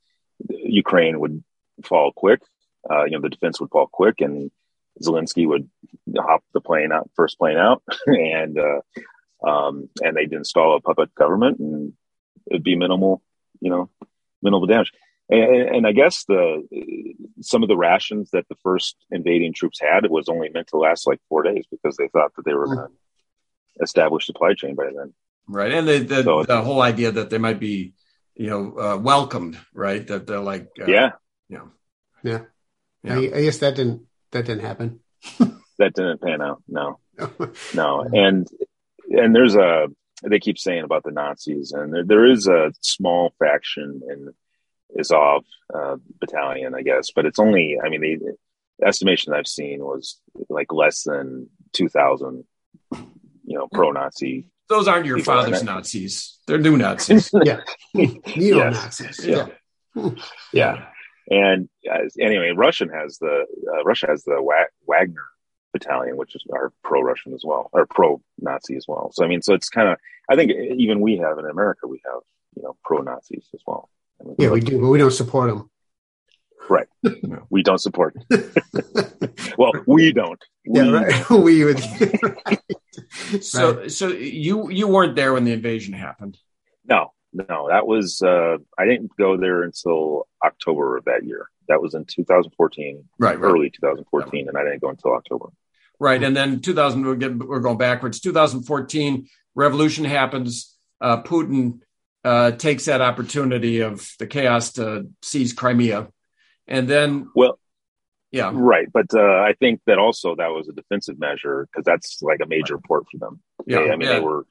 Ukraine 0.49 1.19
would 1.21 1.43
fall 1.85 2.13
quick. 2.13 2.41
Uh, 2.89 3.05
you 3.05 3.13
know, 3.13 3.21
the 3.21 3.31
defense 3.31 3.61
would 3.61 3.71
fall 3.71 3.89
quick, 3.91 4.21
and 4.21 4.51
Zelensky 5.03 5.47
would 5.47 5.69
hop 6.17 6.45
the 6.53 6.61
plane 6.61 6.93
out, 6.93 7.11
first 7.15 7.39
plane 7.39 7.57
out, 7.57 7.83
and 8.07 8.59
uh, 8.59 8.81
um, 9.47 9.89
and 10.03 10.17
they'd 10.17 10.33
install 10.33 10.77
a 10.77 10.81
puppet 10.81 11.15
government, 11.15 11.59
and 11.59 11.93
it'd 12.51 12.63
be 12.63 12.77
minimal, 12.77 13.23
you 13.61 13.71
know, 13.71 13.91
minimal 14.43 14.67
damage. 14.67 14.93
And, 15.29 15.77
and, 15.77 15.87
I 15.87 15.93
guess 15.93 16.25
the 16.25 16.67
some 17.45 17.63
of 17.63 17.69
the 17.69 17.77
rations 17.77 18.31
that 18.31 18.49
the 18.49 18.57
first 18.63 18.97
invading 19.11 19.53
troops 19.53 19.81
had 19.81 20.05
it 20.05 20.11
was 20.11 20.29
only 20.29 20.49
meant 20.51 20.69
to 20.69 20.77
last 20.77 21.07
like 21.07 21.21
four 21.29 21.43
days 21.43 21.65
because 21.71 21.97
they 21.97 22.09
thought 22.09 22.35
that 22.37 22.45
they 22.45 22.55
were 22.55 22.67
going 22.67 22.89
to 22.89 23.83
establish 23.83 24.27
supply 24.27 24.55
chain 24.55 24.75
by 24.75 24.85
then. 24.85 25.13
Right, 25.47 25.73
and 25.73 25.87
the 25.87 25.99
the, 25.99 26.23
so 26.23 26.43
the 26.45 26.63
whole 26.63 26.81
idea 26.81 27.13
that 27.13 27.31
they 27.31 27.39
might 27.39 27.61
be 27.61 27.95
you 28.35 28.49
know, 28.49 28.79
uh, 28.79 28.97
welcomed, 28.97 29.59
right? 29.73 30.07
That 30.07 30.27
they're 30.27 30.41
like, 30.41 30.69
uh, 30.81 30.87
yeah, 30.87 31.11
yeah, 31.49 31.65
yeah. 32.23 32.41
Yeah. 33.03 33.15
I, 33.15 33.19
I 33.19 33.43
guess 33.43 33.59
that 33.59 33.77
didn't 33.77 34.03
that 34.33 34.47
didn't 34.47 34.65
happen. 34.65 35.01
that 35.79 35.95
didn't 35.95 36.21
pan 36.21 36.43
out. 36.43 36.63
No, 36.67 36.99
no, 37.75 38.01
and 38.01 38.49
and 39.11 39.35
there's 39.35 39.57
a 39.57 39.89
they 40.23 40.41
keep 40.41 40.59
saying 40.59 40.85
about 40.85 41.05
the 41.05 41.11
Nazis, 41.11 41.73
and 41.73 41.93
there, 41.93 42.05
there 42.05 42.31
is 42.31 42.49
a 42.49 42.73
small 42.81 43.35
faction 43.39 44.01
in 44.09 44.33
Azov 44.99 45.45
uh, 45.75 45.97
battalion, 46.21 46.75
I 46.75 46.83
guess, 46.83 47.11
but 47.15 47.27
it's 47.27 47.39
only. 47.39 47.79
I 47.85 47.89
mean, 47.89 48.01
the 48.01 48.87
estimation 48.87 49.33
I've 49.33 49.47
seen 49.47 49.81
was 49.81 50.21
like 50.49 50.73
less 50.73 51.03
than 51.05 51.49
two 51.73 51.89
thousand. 51.89 52.45
You 53.47 53.59
know, 53.59 53.69
pro-Nazi. 53.73 54.47
those 54.71 54.89
aren't 54.89 55.05
your 55.07 55.19
father's 55.19 55.61
are- 55.63 55.65
Nazis. 55.65 56.39
They're 56.47 56.59
new 56.59 56.77
Nazis. 56.79 57.31
yeah, 57.45 57.61
neo 57.95 58.71
Nazis. 58.71 59.25
Yeah. 59.25 59.49
Yeah. 59.95 60.11
Yeah, 60.53 60.87
and 61.31 61.69
uh, 61.91 61.99
anyway, 62.21 62.51
Russian 62.57 62.89
has 62.89 63.19
the 63.19 63.45
uh, 63.73 63.85
Russia 63.85 64.07
has 64.09 64.25
the 64.25 64.43
Wa- 64.43 64.67
Wagner 64.87 65.27
battalion, 65.73 66.17
which 66.17 66.35
is 66.35 66.43
are 66.53 66.73
pro-Russian 66.83 67.35
as 67.35 67.43
well, 67.45 67.69
or 67.73 67.87
pro-Nazi 67.87 68.77
as 68.77 68.87
well. 68.89 69.11
So 69.13 69.25
I 69.25 69.29
mean, 69.29 69.43
so 69.43 69.55
it's 69.55 69.69
kind 69.69 69.89
of. 69.89 69.99
I 70.29 70.37
think 70.37 70.51
even 70.53 71.01
we 71.01 71.19
have 71.19 71.39
in 71.39 71.45
America, 71.45 71.87
we 71.87 72.01
have 72.07 72.23
you 72.57 72.63
know 72.63 72.77
pro-Nazis 72.85 73.47
as 73.55 73.61
well. 73.67 73.91
I 74.21 74.25
mean, 74.25 74.37
Yeah, 74.39 74.51
we 74.51 74.61
do, 74.61 74.81
but 74.81 74.89
we 74.89 74.99
don't 74.99 75.11
support 75.11 75.51
them. 75.51 75.71
Right. 76.69 76.87
We 77.51 77.63
don't 77.63 77.81
support. 77.81 78.17
well, 79.59 79.73
we 79.87 80.13
don't. 80.13 80.43
We, 80.67 80.81
Yeah, 80.81 80.91
right. 80.91 81.31
we 81.31 81.65
would. 81.65 81.81
right. 82.47 82.61
So, 83.41 83.87
so 83.89 84.09
you 84.09 84.71
you 84.71 84.89
weren't 84.89 85.15
there 85.15 85.35
when 85.35 85.45
the 85.45 85.53
invasion 85.53 85.93
happened. 85.93 86.39
No, 86.87 87.13
no, 87.33 87.69
that 87.69 87.87
was. 87.87 88.23
Uh, 88.23 88.59
I 88.79 88.87
didn't 88.87 89.11
go 89.19 89.37
there 89.37 89.63
until 89.63 90.27
October 90.43 90.97
of 90.97 91.05
that 91.05 91.25
year. 91.25 91.51
That 91.69 91.83
was 91.83 91.95
in 91.95 92.05
2014, 92.05 93.05
Right, 93.19 93.39
right. 93.39 93.51
early 93.51 93.71
2014, 93.71 94.49
and 94.49 94.57
I 94.57 94.65
didn't 94.65 94.81
go 94.81 94.91
until 94.91 95.15
October. 95.15 95.47
Right. 95.99 96.23
And 96.23 96.37
then 96.37 96.61
2000, 96.61 97.05
we're, 97.05 97.15
getting, 97.15 97.39
we're 97.39 97.61
going 97.61 97.79
backwards. 97.79 98.21
2014, 98.21 99.29
revolution 99.55 100.05
happens. 100.05 100.77
Uh, 101.01 101.23
Putin 101.23 101.81
uh, 102.25 102.53
takes 102.53 102.87
that 102.87 103.01
opportunity 103.01 103.81
of 103.81 104.11
the 104.19 104.27
chaos 104.27 104.73
to 104.75 105.09
seize 105.23 105.53
Crimea. 105.53 106.09
And 106.67 106.89
then, 106.89 107.31
Well, 107.35 107.59
yeah, 108.31 108.51
Right, 108.53 108.89
but 108.93 109.07
uh, 109.15 109.21
I 109.43 109.55
think 109.61 109.81
that 109.87 109.99
also 109.99 110.35
that 110.37 110.49
was 110.49 110.69
a 110.69 110.73
defensive 110.73 111.19
measure 111.19 111.69
because 111.71 111.85
that's 111.85 112.21
like 112.23 112.41
a 112.43 112.47
major 112.47 112.79
port 112.79 113.05
for 113.13 113.19
them. 113.19 113.41
yeah, 113.67 113.81
They- 113.81 113.91
I 113.91 113.97
mean, 113.97 114.09
yeah. 114.09 114.15
they 114.19 114.25
were 114.25 114.47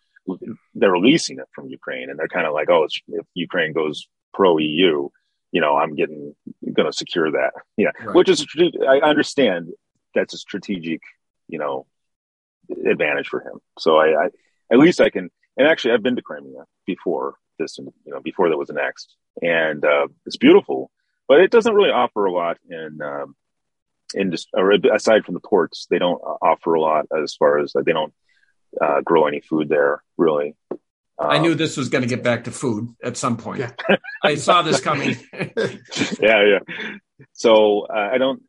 they're 0.74 0.90
releasing 0.92 1.38
it 1.40 1.48
from 1.54 1.68
Ukraine, 1.68 2.10
and 2.10 2.18
they're 2.18 2.30
kind 2.30 2.48
of 2.48 2.54
like, 2.54 2.70
oh, 2.70 2.84
it's, 2.84 2.98
if 3.10 3.26
Ukraine 3.34 3.74
goes 3.74 4.08
pro 4.34 4.58
EU, 4.58 5.10
you 5.52 5.60
know, 5.62 5.76
I'm 5.76 5.96
getting 5.96 6.34
going 6.72 6.90
to 6.90 6.94
secure 6.98 7.30
that. 7.32 7.52
Yeah, 7.78 7.90
Right. 8.06 8.16
which 8.16 8.30
is 8.30 8.46
I 8.88 9.00
understand 9.00 9.70
that's 10.16 10.34
a 10.34 10.38
strategic, 10.38 11.02
you 11.50 11.60
know, 11.60 11.88
advantage 12.86 13.28
for 13.28 13.42
him. 13.42 13.60
So 13.80 13.98
I, 13.98 14.08
I 14.26 14.26
at 14.72 14.80
least 14.80 15.02
I 15.02 15.10
can. 15.10 15.30
And 15.58 15.68
actually, 15.68 15.94
I've 15.94 16.04
been 16.04 16.16
to 16.16 16.22
Crimea 16.22 16.64
before 16.88 17.36
this, 17.60 17.78
you 17.78 17.92
know, 18.08 18.20
before 18.22 18.50
that 18.50 18.58
was 18.58 18.70
annexed, 18.70 19.16
and 19.42 19.84
uh, 19.86 20.08
it's 20.26 20.38
beautiful, 20.38 20.92
but 21.28 21.40
it 21.40 21.52
doesn't 21.52 21.74
really 21.74 21.92
offer 21.92 22.26
a 22.26 22.32
lot 22.32 22.58
in. 22.70 23.02
Um, 23.02 23.36
industry, 24.16 24.52
or 24.62 24.72
aside 24.94 25.26
from 25.26 25.34
the 25.34 25.40
ports, 25.40 25.88
they 25.90 25.98
don't 25.98 26.20
offer 26.20 26.76
a 26.76 26.80
lot 26.80 27.08
as 27.24 27.34
far 27.36 27.58
as 27.58 27.74
like, 27.74 27.86
they 27.86 27.94
don't 27.94 28.14
uh, 28.80 29.02
grow 29.02 29.26
any 29.26 29.42
food 29.42 29.70
there, 29.70 30.04
really. 30.18 30.56
I 31.20 31.38
Um, 31.38 31.42
knew 31.42 31.56
this 31.56 31.78
was 31.78 31.90
going 31.90 32.04
to 32.04 32.08
get 32.08 32.22
back 32.24 32.44
to 32.44 32.52
food 32.52 32.90
at 33.04 33.18
some 33.18 33.38
point. 33.38 33.62
Yeah. 33.62 33.72
I 34.24 34.36
saw 34.36 34.62
this 34.62 34.80
coming. 34.82 35.18
yeah, 35.34 36.44
yeah. 36.46 36.60
So 37.32 37.88
uh, 37.90 38.10
I 38.14 38.20
don't. 38.20 38.44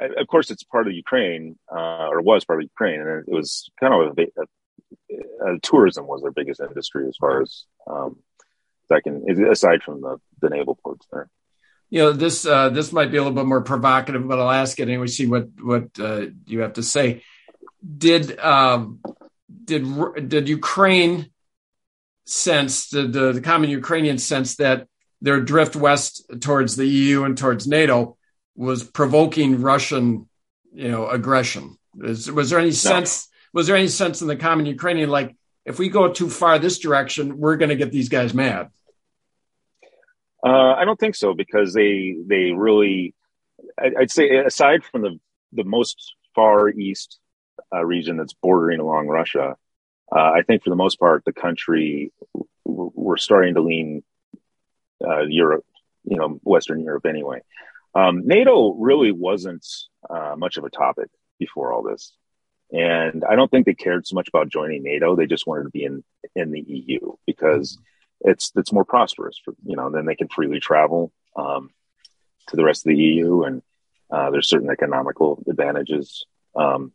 I, 0.00 0.04
of 0.20 0.28
course, 0.28 0.52
it's 0.52 0.62
part 0.62 0.86
of 0.86 0.92
Ukraine, 0.92 1.58
uh, 1.68 2.06
or 2.12 2.22
was 2.22 2.44
part 2.44 2.60
of 2.60 2.64
Ukraine, 2.64 3.00
and 3.00 3.24
it 3.26 3.32
was 3.32 3.68
kind 3.80 3.92
of 3.92 4.12
a, 4.12 4.14
big- 4.14 4.32
uh 4.38 5.56
tourism 5.62 6.06
was 6.06 6.22
their 6.22 6.30
biggest 6.30 6.60
industry 6.60 7.08
as 7.08 7.16
far 7.16 7.42
as 7.42 7.64
um, 7.90 8.16
can, 9.04 9.24
aside 9.50 9.82
from 9.82 10.00
the 10.00 10.18
the 10.40 10.50
naval 10.50 10.76
ports 10.76 11.06
there. 11.12 11.28
you 11.90 12.00
know 12.00 12.12
this 12.12 12.46
uh, 12.46 12.68
this 12.70 12.92
might 12.92 13.10
be 13.10 13.16
a 13.16 13.22
little 13.22 13.36
bit 13.36 13.46
more 13.46 13.62
provocative, 13.62 14.26
but 14.26 14.38
I'll 14.38 14.50
ask 14.50 14.78
it 14.78 14.88
anyway. 14.88 15.06
See 15.06 15.26
what 15.26 15.48
what 15.60 15.88
uh, 15.98 16.26
you 16.46 16.60
have 16.60 16.74
to 16.74 16.82
say. 16.82 17.22
Did 17.96 18.38
um, 18.38 19.00
did 19.64 19.84
did 20.28 20.48
Ukraine 20.48 21.30
sense 22.24 22.88
the, 22.90 23.02
the 23.02 23.32
the 23.32 23.40
common 23.40 23.70
Ukrainian 23.70 24.18
sense 24.18 24.56
that 24.56 24.86
their 25.20 25.40
drift 25.40 25.74
west 25.76 26.24
towards 26.40 26.76
the 26.76 26.86
EU 26.86 27.24
and 27.24 27.36
towards 27.36 27.66
NATO 27.66 28.16
was 28.54 28.84
provoking 28.84 29.60
Russian 29.60 30.28
you 30.72 30.90
know 30.90 31.08
aggression? 31.08 31.76
Is, 32.00 32.30
was 32.30 32.50
there 32.50 32.58
any 32.58 32.72
sense? 32.72 33.28
Was 33.52 33.66
there 33.66 33.76
any 33.76 33.88
sense 33.88 34.20
in 34.20 34.28
the 34.28 34.36
common 34.36 34.66
Ukrainian 34.66 35.08
like 35.08 35.34
if 35.68 35.78
we 35.78 35.88
go 35.88 36.12
too 36.12 36.30
far 36.30 36.58
this 36.58 36.78
direction, 36.78 37.38
we're 37.38 37.56
going 37.56 37.68
to 37.68 37.76
get 37.76 37.92
these 37.92 38.08
guys 38.08 38.32
mad? 38.34 38.70
Uh, 40.44 40.72
I 40.72 40.84
don't 40.84 40.98
think 40.98 41.14
so 41.14 41.34
because 41.34 41.74
they 41.74 42.16
they 42.24 42.52
really, 42.52 43.14
I, 43.78 43.90
I'd 44.00 44.10
say 44.10 44.38
aside 44.38 44.84
from 44.84 45.02
the 45.02 45.20
the 45.52 45.64
most 45.64 46.14
far 46.34 46.68
east 46.68 47.18
uh, 47.74 47.84
region 47.84 48.16
that's 48.16 48.34
bordering 48.34 48.80
along 48.80 49.08
Russia, 49.08 49.56
uh, 50.14 50.30
I 50.38 50.42
think 50.46 50.62
for 50.62 50.70
the 50.70 50.76
most 50.76 50.98
part 50.98 51.24
the 51.24 51.32
country 51.32 52.12
we're 52.64 53.16
starting 53.16 53.54
to 53.54 53.60
lean 53.60 54.02
uh, 55.04 55.22
Europe, 55.22 55.64
you 56.04 56.16
know, 56.16 56.40
Western 56.42 56.80
Europe 56.80 57.06
anyway. 57.06 57.40
Um, 57.94 58.26
NATO 58.26 58.74
really 58.74 59.12
wasn't 59.12 59.66
uh, 60.08 60.34
much 60.36 60.56
of 60.56 60.64
a 60.64 60.70
topic 60.70 61.08
before 61.38 61.72
all 61.72 61.82
this, 61.82 62.12
and 62.70 63.24
I 63.24 63.34
don't 63.34 63.50
think 63.50 63.66
they 63.66 63.74
cared 63.74 64.06
so 64.06 64.14
much 64.14 64.28
about 64.28 64.50
joining 64.50 64.82
NATO. 64.82 65.16
They 65.16 65.26
just 65.26 65.46
wanted 65.46 65.64
to 65.64 65.70
be 65.70 65.84
in 65.84 66.04
in 66.34 66.50
the 66.50 66.60
EU 66.60 67.14
because 67.26 67.78
it's 68.20 68.52
it's 68.56 68.72
more 68.72 68.84
prosperous 68.84 69.40
for 69.42 69.54
you 69.64 69.76
know 69.76 69.90
then 69.90 70.06
they 70.06 70.16
can 70.16 70.28
freely 70.28 70.60
travel 70.60 71.12
um, 71.36 71.70
to 72.48 72.56
the 72.56 72.64
rest 72.64 72.86
of 72.86 72.90
the 72.90 72.96
EU 72.96 73.42
and 73.42 73.62
uh, 74.10 74.30
there's 74.30 74.48
certain 74.48 74.70
economical 74.70 75.42
advantages 75.48 76.26
um, 76.56 76.92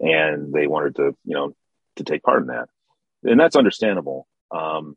and 0.00 0.52
they 0.52 0.66
wanted 0.66 0.96
to 0.96 1.16
you 1.24 1.34
know 1.34 1.54
to 1.96 2.04
take 2.04 2.22
part 2.22 2.42
in 2.42 2.48
that 2.48 2.68
and 3.24 3.40
that's 3.40 3.56
understandable 3.56 4.26
um, 4.50 4.96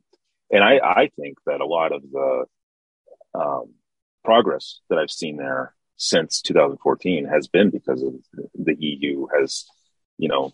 and 0.52 0.64
I 0.64 0.78
I 0.78 1.12
think 1.20 1.38
that 1.46 1.62
a 1.62 1.66
lot 1.66 1.92
of 1.92 2.04
the 2.04 2.46
um, 3.34 3.74
progress 4.24 4.80
that 4.90 5.00
I've 5.00 5.12
seen 5.12 5.38
there 5.38 5.74
since 5.98 6.42
2014 6.42 7.26
has 7.26 7.48
been 7.48 7.70
because 7.70 8.04
of 8.04 8.14
the 8.56 8.76
EU 8.78 9.28
has 9.38 9.66
you 10.22 10.30
know 10.30 10.54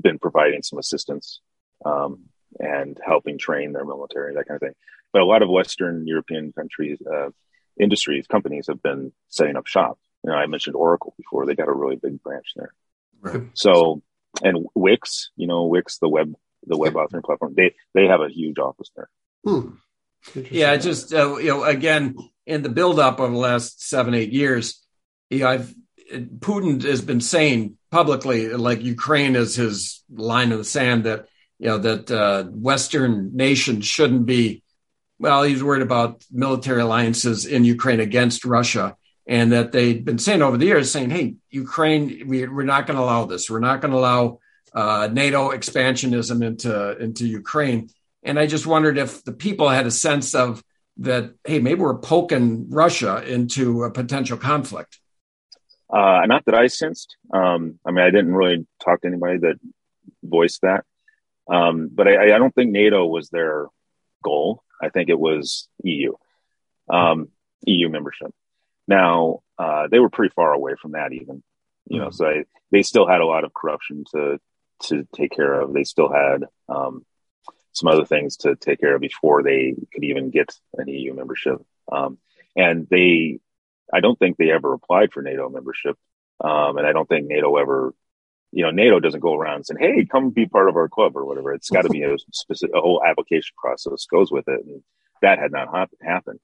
been 0.00 0.18
providing 0.18 0.62
some 0.62 0.78
assistance 0.78 1.40
um, 1.84 2.20
and 2.58 2.98
helping 3.04 3.36
train 3.36 3.72
their 3.72 3.84
military, 3.84 4.34
that 4.34 4.46
kind 4.48 4.56
of 4.56 4.60
thing. 4.60 4.74
But 5.12 5.22
a 5.22 5.26
lot 5.26 5.42
of 5.42 5.50
Western 5.50 6.06
European 6.06 6.52
countries, 6.52 6.98
uh, 7.02 7.30
industries, 7.78 8.26
companies 8.26 8.68
have 8.68 8.82
been 8.82 9.12
setting 9.28 9.56
up 9.56 9.66
shop. 9.66 9.98
You 10.24 10.30
know, 10.30 10.36
I 10.36 10.46
mentioned 10.46 10.76
Oracle 10.76 11.14
before; 11.16 11.44
they 11.44 11.54
got 11.54 11.68
a 11.68 11.72
really 11.72 11.96
big 11.96 12.22
branch 12.22 12.52
there. 12.56 12.72
Right. 13.20 13.42
So, 13.54 14.02
and 14.42 14.66
Wix, 14.74 15.30
you 15.36 15.46
know, 15.46 15.66
Wix, 15.66 15.98
the 15.98 16.08
web, 16.08 16.34
the 16.66 16.78
web 16.78 16.94
authoring 16.94 17.24
platform, 17.24 17.54
they 17.56 17.74
they 17.94 18.06
have 18.06 18.20
a 18.20 18.28
huge 18.28 18.58
office 18.58 18.90
there. 18.96 19.08
Hmm. 19.44 19.70
Yeah, 20.50 20.76
just 20.76 21.12
uh, 21.12 21.36
you 21.36 21.48
know, 21.48 21.64
again, 21.64 22.16
in 22.46 22.62
the 22.62 22.68
buildup 22.68 23.20
over 23.20 23.32
the 23.32 23.38
last 23.38 23.86
seven, 23.86 24.14
eight 24.14 24.32
years, 24.32 24.82
you 25.30 25.40
know, 25.40 25.48
I've 25.48 25.74
Putin 26.12 26.82
has 26.82 27.02
been 27.02 27.20
saying 27.20 27.76
publicly, 27.96 28.48
like 28.50 28.82
Ukraine 28.82 29.34
is 29.36 29.54
his 29.54 30.04
line 30.10 30.52
in 30.52 30.58
the 30.58 30.64
sand 30.64 31.04
that 31.04 31.20
you 31.58 31.68
know 31.68 31.78
that 31.78 32.10
uh, 32.10 32.42
Western 32.70 33.34
nations 33.34 33.86
shouldn't 33.86 34.26
be. 34.26 34.62
Well, 35.18 35.44
he's 35.44 35.64
worried 35.64 35.86
about 35.90 36.22
military 36.30 36.82
alliances 36.82 37.46
in 37.46 37.64
Ukraine 37.64 38.00
against 38.00 38.44
Russia, 38.44 38.86
and 39.26 39.52
that 39.52 39.72
they've 39.72 40.04
been 40.04 40.18
saying 40.18 40.42
over 40.42 40.58
the 40.58 40.66
years, 40.66 40.90
saying, 40.90 41.08
"Hey, 41.08 41.36
Ukraine, 41.48 42.04
we, 42.30 42.46
we're 42.46 42.72
not 42.74 42.86
going 42.86 42.98
to 42.98 43.02
allow 43.02 43.24
this. 43.24 43.48
We're 43.48 43.68
not 43.70 43.80
going 43.80 43.92
to 43.92 44.02
allow 44.02 44.40
uh, 44.74 45.08
NATO 45.10 45.40
expansionism 45.58 46.38
into 46.48 46.72
into 46.98 47.24
Ukraine." 47.26 47.88
And 48.22 48.38
I 48.38 48.46
just 48.46 48.66
wondered 48.66 48.98
if 48.98 49.24
the 49.24 49.36
people 49.46 49.70
had 49.70 49.86
a 49.86 50.00
sense 50.06 50.34
of 50.34 50.62
that, 50.98 51.24
hey, 51.44 51.60
maybe 51.60 51.80
we're 51.80 52.04
poking 52.14 52.68
Russia 52.68 53.14
into 53.36 53.84
a 53.84 53.90
potential 53.90 54.36
conflict. 54.36 54.92
Uh, 55.96 56.26
not 56.26 56.44
that 56.44 56.54
I 56.54 56.66
sensed. 56.66 57.16
Um, 57.32 57.78
I 57.86 57.90
mean, 57.90 58.04
I 58.04 58.10
didn't 58.10 58.34
really 58.34 58.66
talk 58.84 59.00
to 59.00 59.08
anybody 59.08 59.38
that 59.38 59.54
voiced 60.22 60.60
that. 60.60 60.84
Um, 61.50 61.88
but 61.90 62.06
I, 62.06 62.34
I 62.34 62.38
don't 62.38 62.54
think 62.54 62.70
NATO 62.70 63.06
was 63.06 63.30
their 63.30 63.68
goal. 64.22 64.62
I 64.82 64.90
think 64.90 65.08
it 65.08 65.18
was 65.18 65.68
EU, 65.82 66.12
um, 66.92 67.28
EU 67.66 67.88
membership. 67.88 68.30
Now, 68.86 69.40
uh, 69.58 69.88
they 69.90 69.98
were 69.98 70.10
pretty 70.10 70.34
far 70.34 70.52
away 70.52 70.74
from 70.80 70.92
that 70.92 71.14
even, 71.14 71.42
you 71.88 71.98
know, 71.98 72.10
so 72.10 72.26
I, 72.26 72.44
they 72.70 72.82
still 72.82 73.08
had 73.08 73.22
a 73.22 73.26
lot 73.26 73.44
of 73.44 73.54
corruption 73.54 74.04
to, 74.12 74.38
to 74.88 75.08
take 75.14 75.30
care 75.30 75.62
of. 75.62 75.72
They 75.72 75.84
still 75.84 76.12
had, 76.12 76.44
um, 76.68 77.06
some 77.72 77.88
other 77.88 78.04
things 78.04 78.36
to 78.38 78.54
take 78.56 78.80
care 78.80 78.96
of 78.96 79.00
before 79.00 79.42
they 79.42 79.74
could 79.94 80.04
even 80.04 80.28
get 80.30 80.52
an 80.74 80.88
EU 80.88 81.14
membership. 81.14 81.58
Um, 81.90 82.18
and 82.54 82.86
they, 82.90 83.38
I 83.92 84.00
don't 84.00 84.18
think 84.18 84.36
they 84.36 84.50
ever 84.50 84.72
applied 84.72 85.12
for 85.12 85.22
NATO 85.22 85.48
membership. 85.48 85.96
Um, 86.42 86.76
and 86.76 86.86
I 86.86 86.92
don't 86.92 87.08
think 87.08 87.28
NATO 87.28 87.56
ever, 87.56 87.94
you 88.52 88.62
know, 88.62 88.70
NATO 88.70 89.00
doesn't 89.00 89.20
go 89.20 89.34
around 89.34 89.64
saying, 89.64 89.78
"Hey, 89.80 90.04
come 90.04 90.30
be 90.30 90.46
part 90.46 90.68
of 90.68 90.76
our 90.76 90.88
club" 90.88 91.16
or 91.16 91.24
whatever. 91.24 91.52
It's 91.52 91.70
got 91.70 91.82
to 91.82 91.88
be 91.88 92.02
a 92.02 92.16
specific, 92.32 92.74
a 92.74 92.80
whole 92.80 93.02
application 93.06 93.54
process 93.56 94.06
goes 94.06 94.30
with 94.30 94.48
it, 94.48 94.60
and 94.64 94.82
that 95.22 95.38
had 95.38 95.52
not 95.52 95.68
happened. 96.02 96.40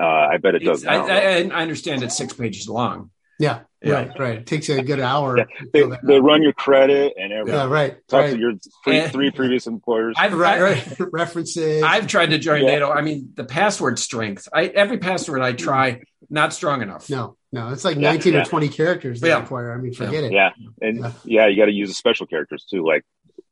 Uh, 0.00 0.04
I 0.04 0.36
bet 0.38 0.54
it 0.54 0.60
does. 0.60 0.86
I, 0.86 0.96
I, 0.96 1.50
I, 1.52 1.62
understand 1.62 2.02
it's 2.02 2.16
six 2.16 2.32
pages 2.32 2.68
long. 2.68 3.10
Yeah, 3.38 3.60
yeah, 3.82 3.92
right, 3.92 4.18
right. 4.18 4.38
It 4.38 4.46
takes 4.46 4.68
a 4.68 4.82
good 4.82 5.00
hour. 5.00 5.36
Yeah. 5.36 5.44
They, 5.72 5.82
they 6.04 6.20
run 6.20 6.42
your 6.42 6.52
credit 6.52 7.14
and 7.18 7.32
everything. 7.32 7.60
Yeah, 7.60 7.66
right. 7.66 7.96
Talk 8.08 8.20
right. 8.20 8.32
to 8.32 8.38
your 8.38 8.52
three, 8.84 9.00
three 9.08 9.30
previous 9.32 9.66
employers. 9.66 10.14
I've, 10.18 10.32
right, 10.32 10.60
right. 10.62 11.00
references. 11.12 11.82
I've 11.82 12.06
tried 12.06 12.30
to 12.30 12.38
join 12.38 12.62
yeah. 12.62 12.70
NATO. 12.70 12.90
I 12.90 13.02
mean, 13.02 13.32
the 13.34 13.44
password 13.44 13.98
strength. 13.98 14.48
I 14.52 14.66
every 14.66 14.98
password 14.98 15.42
I 15.42 15.52
try, 15.52 16.02
not 16.32 16.52
strong 16.52 16.82
enough. 16.82 17.08
No, 17.10 17.36
no, 17.52 17.68
it's 17.68 17.84
like 17.84 17.96
yeah, 17.96 18.10
19 18.10 18.34
or 18.36 18.44
20 18.44 18.68
characters 18.70 19.20
they 19.20 19.34
require. 19.34 19.72
I 19.72 19.76
mean, 19.76 19.92
forget 19.92 20.24
it. 20.24 20.32
Yeah, 20.32 20.50
and 20.80 21.14
yeah, 21.24 21.46
you 21.46 21.56
got 21.56 21.66
to 21.66 21.72
use 21.72 21.90
the 21.90 21.94
special 21.94 22.26
characters 22.26 22.64
too, 22.64 22.84
like 22.84 23.04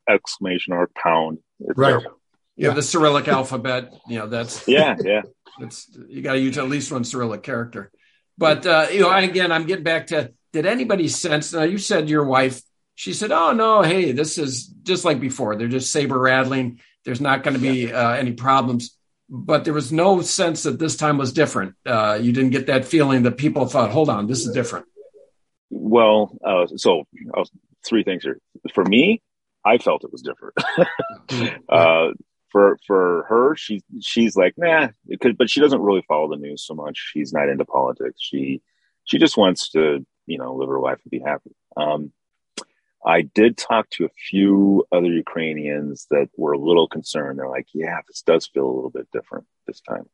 exclamation 0.09 0.73
or 0.73 0.89
pound. 0.95 1.37
It's 1.59 1.77
right. 1.77 1.91
Terrible. 1.91 2.19
Yeah, 2.57 2.73
the 2.73 2.81
Cyrillic 2.81 3.27
alphabet. 3.27 3.93
You 4.07 4.19
know, 4.19 4.27
that's 4.27 4.67
yeah, 4.67 4.95
yeah. 5.01 5.21
It's 5.59 5.87
you 6.09 6.21
got 6.21 6.33
to 6.33 6.39
use 6.39 6.57
at 6.57 6.67
least 6.67 6.91
one 6.91 7.03
Cyrillic 7.03 7.43
character. 7.43 7.91
But 8.37 8.65
uh, 8.65 8.87
you 8.91 9.01
know, 9.01 9.11
again, 9.11 9.51
I'm 9.51 9.65
getting 9.65 9.83
back 9.83 10.07
to 10.07 10.33
did 10.51 10.65
anybody 10.65 11.07
sense? 11.07 11.53
Now 11.53 11.63
you 11.63 11.77
said 11.77 12.09
your 12.09 12.25
wife. 12.25 12.61
She 12.95 13.13
said, 13.13 13.31
"Oh 13.31 13.53
no, 13.53 13.83
hey, 13.83 14.11
this 14.11 14.37
is 14.37 14.67
just 14.67 15.05
like 15.05 15.19
before. 15.19 15.55
They're 15.55 15.67
just 15.67 15.91
saber 15.91 16.17
rattling. 16.17 16.79
There's 17.05 17.21
not 17.21 17.43
going 17.43 17.53
to 17.55 17.61
be 17.61 17.93
uh, 17.93 18.11
any 18.11 18.33
problems." 18.33 18.97
But 19.33 19.63
there 19.63 19.73
was 19.73 19.93
no 19.93 20.21
sense 20.21 20.63
that 20.63 20.77
this 20.77 20.97
time 20.97 21.17
was 21.17 21.31
different. 21.31 21.75
Uh, 21.85 22.19
you 22.21 22.33
didn't 22.33 22.49
get 22.49 22.67
that 22.67 22.83
feeling 22.83 23.23
that 23.23 23.37
people 23.37 23.65
thought, 23.65 23.91
"Hold 23.91 24.09
on, 24.09 24.27
this 24.27 24.45
is 24.45 24.53
different." 24.53 24.85
Well, 25.69 26.37
uh, 26.45 26.67
so 26.75 27.05
uh, 27.33 27.45
three 27.87 28.03
things 28.03 28.23
here. 28.23 28.39
For 28.73 28.83
me, 28.83 29.21
I 29.65 29.77
felt 29.77 30.03
it 30.03 30.11
was 30.11 30.21
different. 30.21 30.55
uh, 31.69 32.09
for 32.51 32.77
for 32.85 33.25
her, 33.29 33.55
she's 33.55 33.81
she's 34.01 34.35
like, 34.35 34.55
nah, 34.57 34.89
could, 35.21 35.37
but 35.37 35.49
she 35.49 35.61
doesn't 35.61 35.81
really 35.81 36.03
follow 36.07 36.29
the 36.29 36.35
news 36.35 36.65
so 36.65 36.73
much. 36.73 36.97
She's 37.13 37.31
not 37.31 37.49
into 37.49 37.65
politics. 37.65 38.17
She 38.19 38.61
she 39.05 39.17
just 39.17 39.37
wants 39.37 39.69
to 39.69 40.05
you 40.25 40.37
know 40.37 40.55
live 40.55 40.69
her 40.69 40.79
life 40.79 40.99
and 41.03 41.11
be 41.11 41.19
happy. 41.19 41.51
Um, 41.77 42.11
I 43.05 43.21
did 43.21 43.57
talk 43.57 43.89
to 43.91 44.05
a 44.05 44.09
few 44.29 44.85
other 44.91 45.07
Ukrainians 45.07 46.07
that 46.11 46.29
were 46.37 46.53
a 46.53 46.59
little 46.59 46.87
concerned. 46.87 47.39
They're 47.39 47.49
like, 47.49 47.67
yeah, 47.73 47.99
this 48.07 48.21
does 48.21 48.47
feel 48.47 48.65
a 48.65 48.75
little 48.75 48.91
bit 48.91 49.07
different 49.11 49.45
this 49.67 49.81
time. 49.81 50.07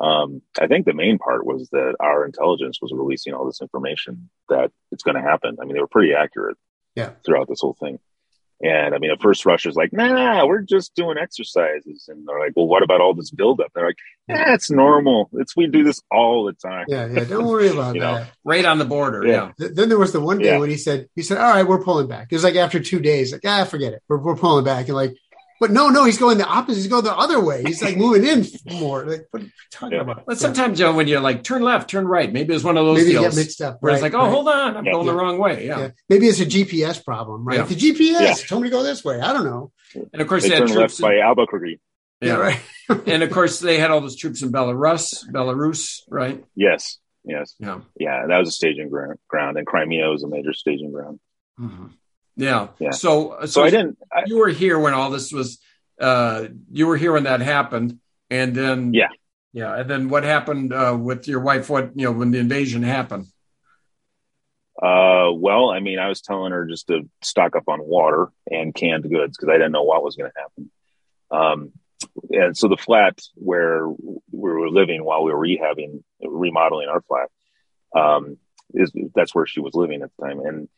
Um, 0.00 0.42
I 0.60 0.66
think 0.66 0.86
the 0.86 0.94
main 0.94 1.18
part 1.18 1.46
was 1.46 1.68
that 1.70 1.94
our 2.00 2.24
intelligence 2.24 2.78
was 2.80 2.92
releasing 2.92 3.32
all 3.32 3.46
this 3.46 3.60
information 3.60 4.28
that 4.48 4.70
it's 4.90 5.02
going 5.02 5.16
to 5.16 5.22
happen. 5.22 5.56
I 5.60 5.64
mean, 5.64 5.74
they 5.74 5.80
were 5.80 5.86
pretty 5.86 6.14
accurate 6.14 6.56
yeah. 6.94 7.10
throughout 7.24 7.48
this 7.48 7.60
whole 7.60 7.76
thing. 7.78 7.98
And 8.64 8.94
I 8.94 8.98
mean, 8.98 9.10
at 9.10 9.20
first 9.20 9.44
Russia's 9.44 9.76
like, 9.76 9.92
nah, 9.92 10.46
we're 10.46 10.62
just 10.62 10.94
doing 10.94 11.18
exercises. 11.18 12.08
And 12.08 12.26
they're 12.26 12.40
like, 12.40 12.52
well, 12.56 12.66
what 12.66 12.82
about 12.82 13.02
all 13.02 13.12
this 13.12 13.30
buildup? 13.30 13.70
They're 13.74 13.86
like, 13.86 13.98
yeah, 14.26 14.54
it's 14.54 14.70
normal. 14.70 15.28
It's, 15.34 15.54
we 15.54 15.66
do 15.66 15.84
this 15.84 16.00
all 16.10 16.46
the 16.46 16.54
time. 16.54 16.86
Yeah. 16.88 17.06
Yeah. 17.06 17.24
Don't 17.24 17.44
worry 17.44 17.68
about 17.68 17.92
that. 17.92 17.98
Know? 17.98 18.26
Right 18.42 18.64
on 18.64 18.78
the 18.78 18.86
border. 18.86 19.26
Yeah. 19.26 19.52
yeah. 19.58 19.68
Then 19.74 19.90
there 19.90 19.98
was 19.98 20.12
the 20.12 20.20
one 20.20 20.38
day 20.38 20.52
yeah. 20.52 20.58
when 20.58 20.70
he 20.70 20.78
said, 20.78 21.08
he 21.14 21.20
said, 21.20 21.36
all 21.36 21.52
right, 21.52 21.66
we're 21.68 21.84
pulling 21.84 22.08
back. 22.08 22.28
It 22.30 22.36
was 22.36 22.44
like 22.44 22.54
after 22.54 22.80
two 22.80 23.00
days, 23.00 23.32
like, 23.32 23.42
ah, 23.44 23.64
forget 23.64 23.92
it. 23.92 24.02
We're, 24.08 24.16
we're 24.16 24.36
pulling 24.36 24.64
back. 24.64 24.88
And 24.88 24.96
like, 24.96 25.14
but 25.60 25.70
no, 25.70 25.88
no, 25.88 26.04
he's 26.04 26.18
going 26.18 26.38
the 26.38 26.46
opposite. 26.46 26.80
He's 26.80 26.88
going 26.88 27.04
the 27.04 27.16
other 27.16 27.40
way. 27.40 27.62
He's 27.64 27.82
like 27.82 27.96
moving 27.98 28.24
in 28.24 28.46
more. 28.78 29.04
Like, 29.06 29.26
what 29.30 29.42
are 29.42 29.46
you 29.46 29.52
talking 29.70 29.96
yeah. 29.96 30.02
about? 30.02 30.26
But 30.26 30.38
sometimes, 30.38 30.78
Joe, 30.78 30.94
when 30.94 31.06
you're 31.06 31.20
like, 31.20 31.44
turn 31.44 31.62
left, 31.62 31.90
turn 31.90 32.06
right, 32.06 32.32
maybe 32.32 32.54
it's 32.54 32.64
one 32.64 32.76
of 32.76 32.84
those 32.84 32.98
maybe 32.98 33.12
deals. 33.12 33.36
mixed 33.36 33.60
up. 33.60 33.78
Where 33.80 33.90
right, 33.90 33.96
it's 33.96 34.02
like, 34.02 34.14
oh, 34.14 34.24
right. 34.24 34.30
hold 34.30 34.48
on, 34.48 34.76
I'm 34.76 34.84
yeah, 34.84 34.92
going 34.92 35.06
yeah. 35.06 35.12
the 35.12 35.18
wrong 35.18 35.38
way. 35.38 35.66
Yeah. 35.66 35.90
Maybe 36.08 36.26
it's 36.26 36.40
a 36.40 36.46
GPS 36.46 37.04
problem, 37.04 37.44
right? 37.44 37.66
The 37.66 37.74
GPS 37.74 38.46
told 38.48 38.62
me 38.62 38.70
to 38.70 38.72
go 38.72 38.82
this 38.82 39.04
way. 39.04 39.20
I 39.20 39.32
don't 39.32 39.44
know. 39.44 39.72
And 39.94 40.20
of 40.20 40.28
course, 40.28 40.42
they, 40.42 40.50
they 40.50 40.56
had 40.56 40.66
troops 40.66 40.76
left 40.76 41.00
in, 41.00 41.02
by 41.02 41.18
Albuquerque. 41.18 41.80
Yeah, 42.20 42.34
right. 42.34 42.60
and 43.06 43.22
of 43.22 43.30
course, 43.30 43.60
they 43.60 43.78
had 43.78 43.90
all 43.90 44.00
those 44.00 44.16
troops 44.16 44.42
in 44.42 44.50
Belarus, 44.50 45.24
Belarus, 45.30 46.00
right? 46.08 46.44
Yes, 46.54 46.98
yes, 47.24 47.54
yeah, 47.58 47.80
yeah. 47.98 48.26
That 48.26 48.38
was 48.38 48.48
a 48.48 48.52
staging 48.52 48.88
ground, 48.88 49.58
and 49.58 49.66
Crimea 49.66 50.08
was 50.08 50.22
a 50.22 50.28
major 50.28 50.52
staging 50.52 50.92
ground. 50.92 51.20
Mm-hmm. 51.60 51.86
Yeah. 52.36 52.68
yeah. 52.78 52.90
So, 52.90 53.36
so, 53.40 53.46
so 53.46 53.62
I 53.64 53.70
didn't. 53.70 53.98
I, 54.12 54.22
you 54.26 54.38
were 54.38 54.48
here 54.48 54.78
when 54.78 54.94
all 54.94 55.10
this 55.10 55.32
was 55.32 55.58
uh, 56.00 56.46
you 56.70 56.86
were 56.86 56.96
here 56.96 57.12
when 57.12 57.24
that 57.24 57.40
happened, 57.40 57.98
and 58.30 58.54
then 58.54 58.92
yeah, 58.92 59.08
yeah, 59.52 59.76
and 59.76 59.88
then 59.88 60.08
what 60.08 60.24
happened 60.24 60.72
uh, 60.72 60.96
with 60.98 61.28
your 61.28 61.40
wife? 61.40 61.70
What 61.70 61.92
you 61.94 62.06
know 62.06 62.12
when 62.12 62.32
the 62.32 62.38
invasion 62.38 62.82
happened? 62.82 63.26
Uh, 64.76 65.30
well, 65.32 65.70
I 65.70 65.78
mean, 65.78 66.00
I 66.00 66.08
was 66.08 66.20
telling 66.20 66.50
her 66.50 66.66
just 66.66 66.88
to 66.88 67.08
stock 67.22 67.54
up 67.54 67.68
on 67.68 67.78
water 67.80 68.32
and 68.50 68.74
canned 68.74 69.08
goods 69.08 69.36
because 69.36 69.48
I 69.48 69.56
didn't 69.56 69.72
know 69.72 69.84
what 69.84 70.02
was 70.02 70.16
going 70.16 70.30
to 70.30 70.40
happen. 70.40 70.70
Um, 71.30 71.72
and 72.30 72.56
so 72.56 72.68
the 72.68 72.76
flat 72.76 73.20
where 73.34 73.88
we 73.88 74.18
were 74.32 74.68
living 74.68 75.04
while 75.04 75.22
we 75.22 75.32
were 75.32 75.38
rehabbing, 75.38 76.02
remodeling 76.20 76.88
our 76.88 77.02
flat, 77.02 77.28
um, 77.94 78.36
is 78.74 78.90
that's 79.14 79.34
where 79.34 79.46
she 79.46 79.60
was 79.60 79.74
living 79.74 80.02
at 80.02 80.10
the 80.18 80.26
time, 80.26 80.40
and 80.40 80.68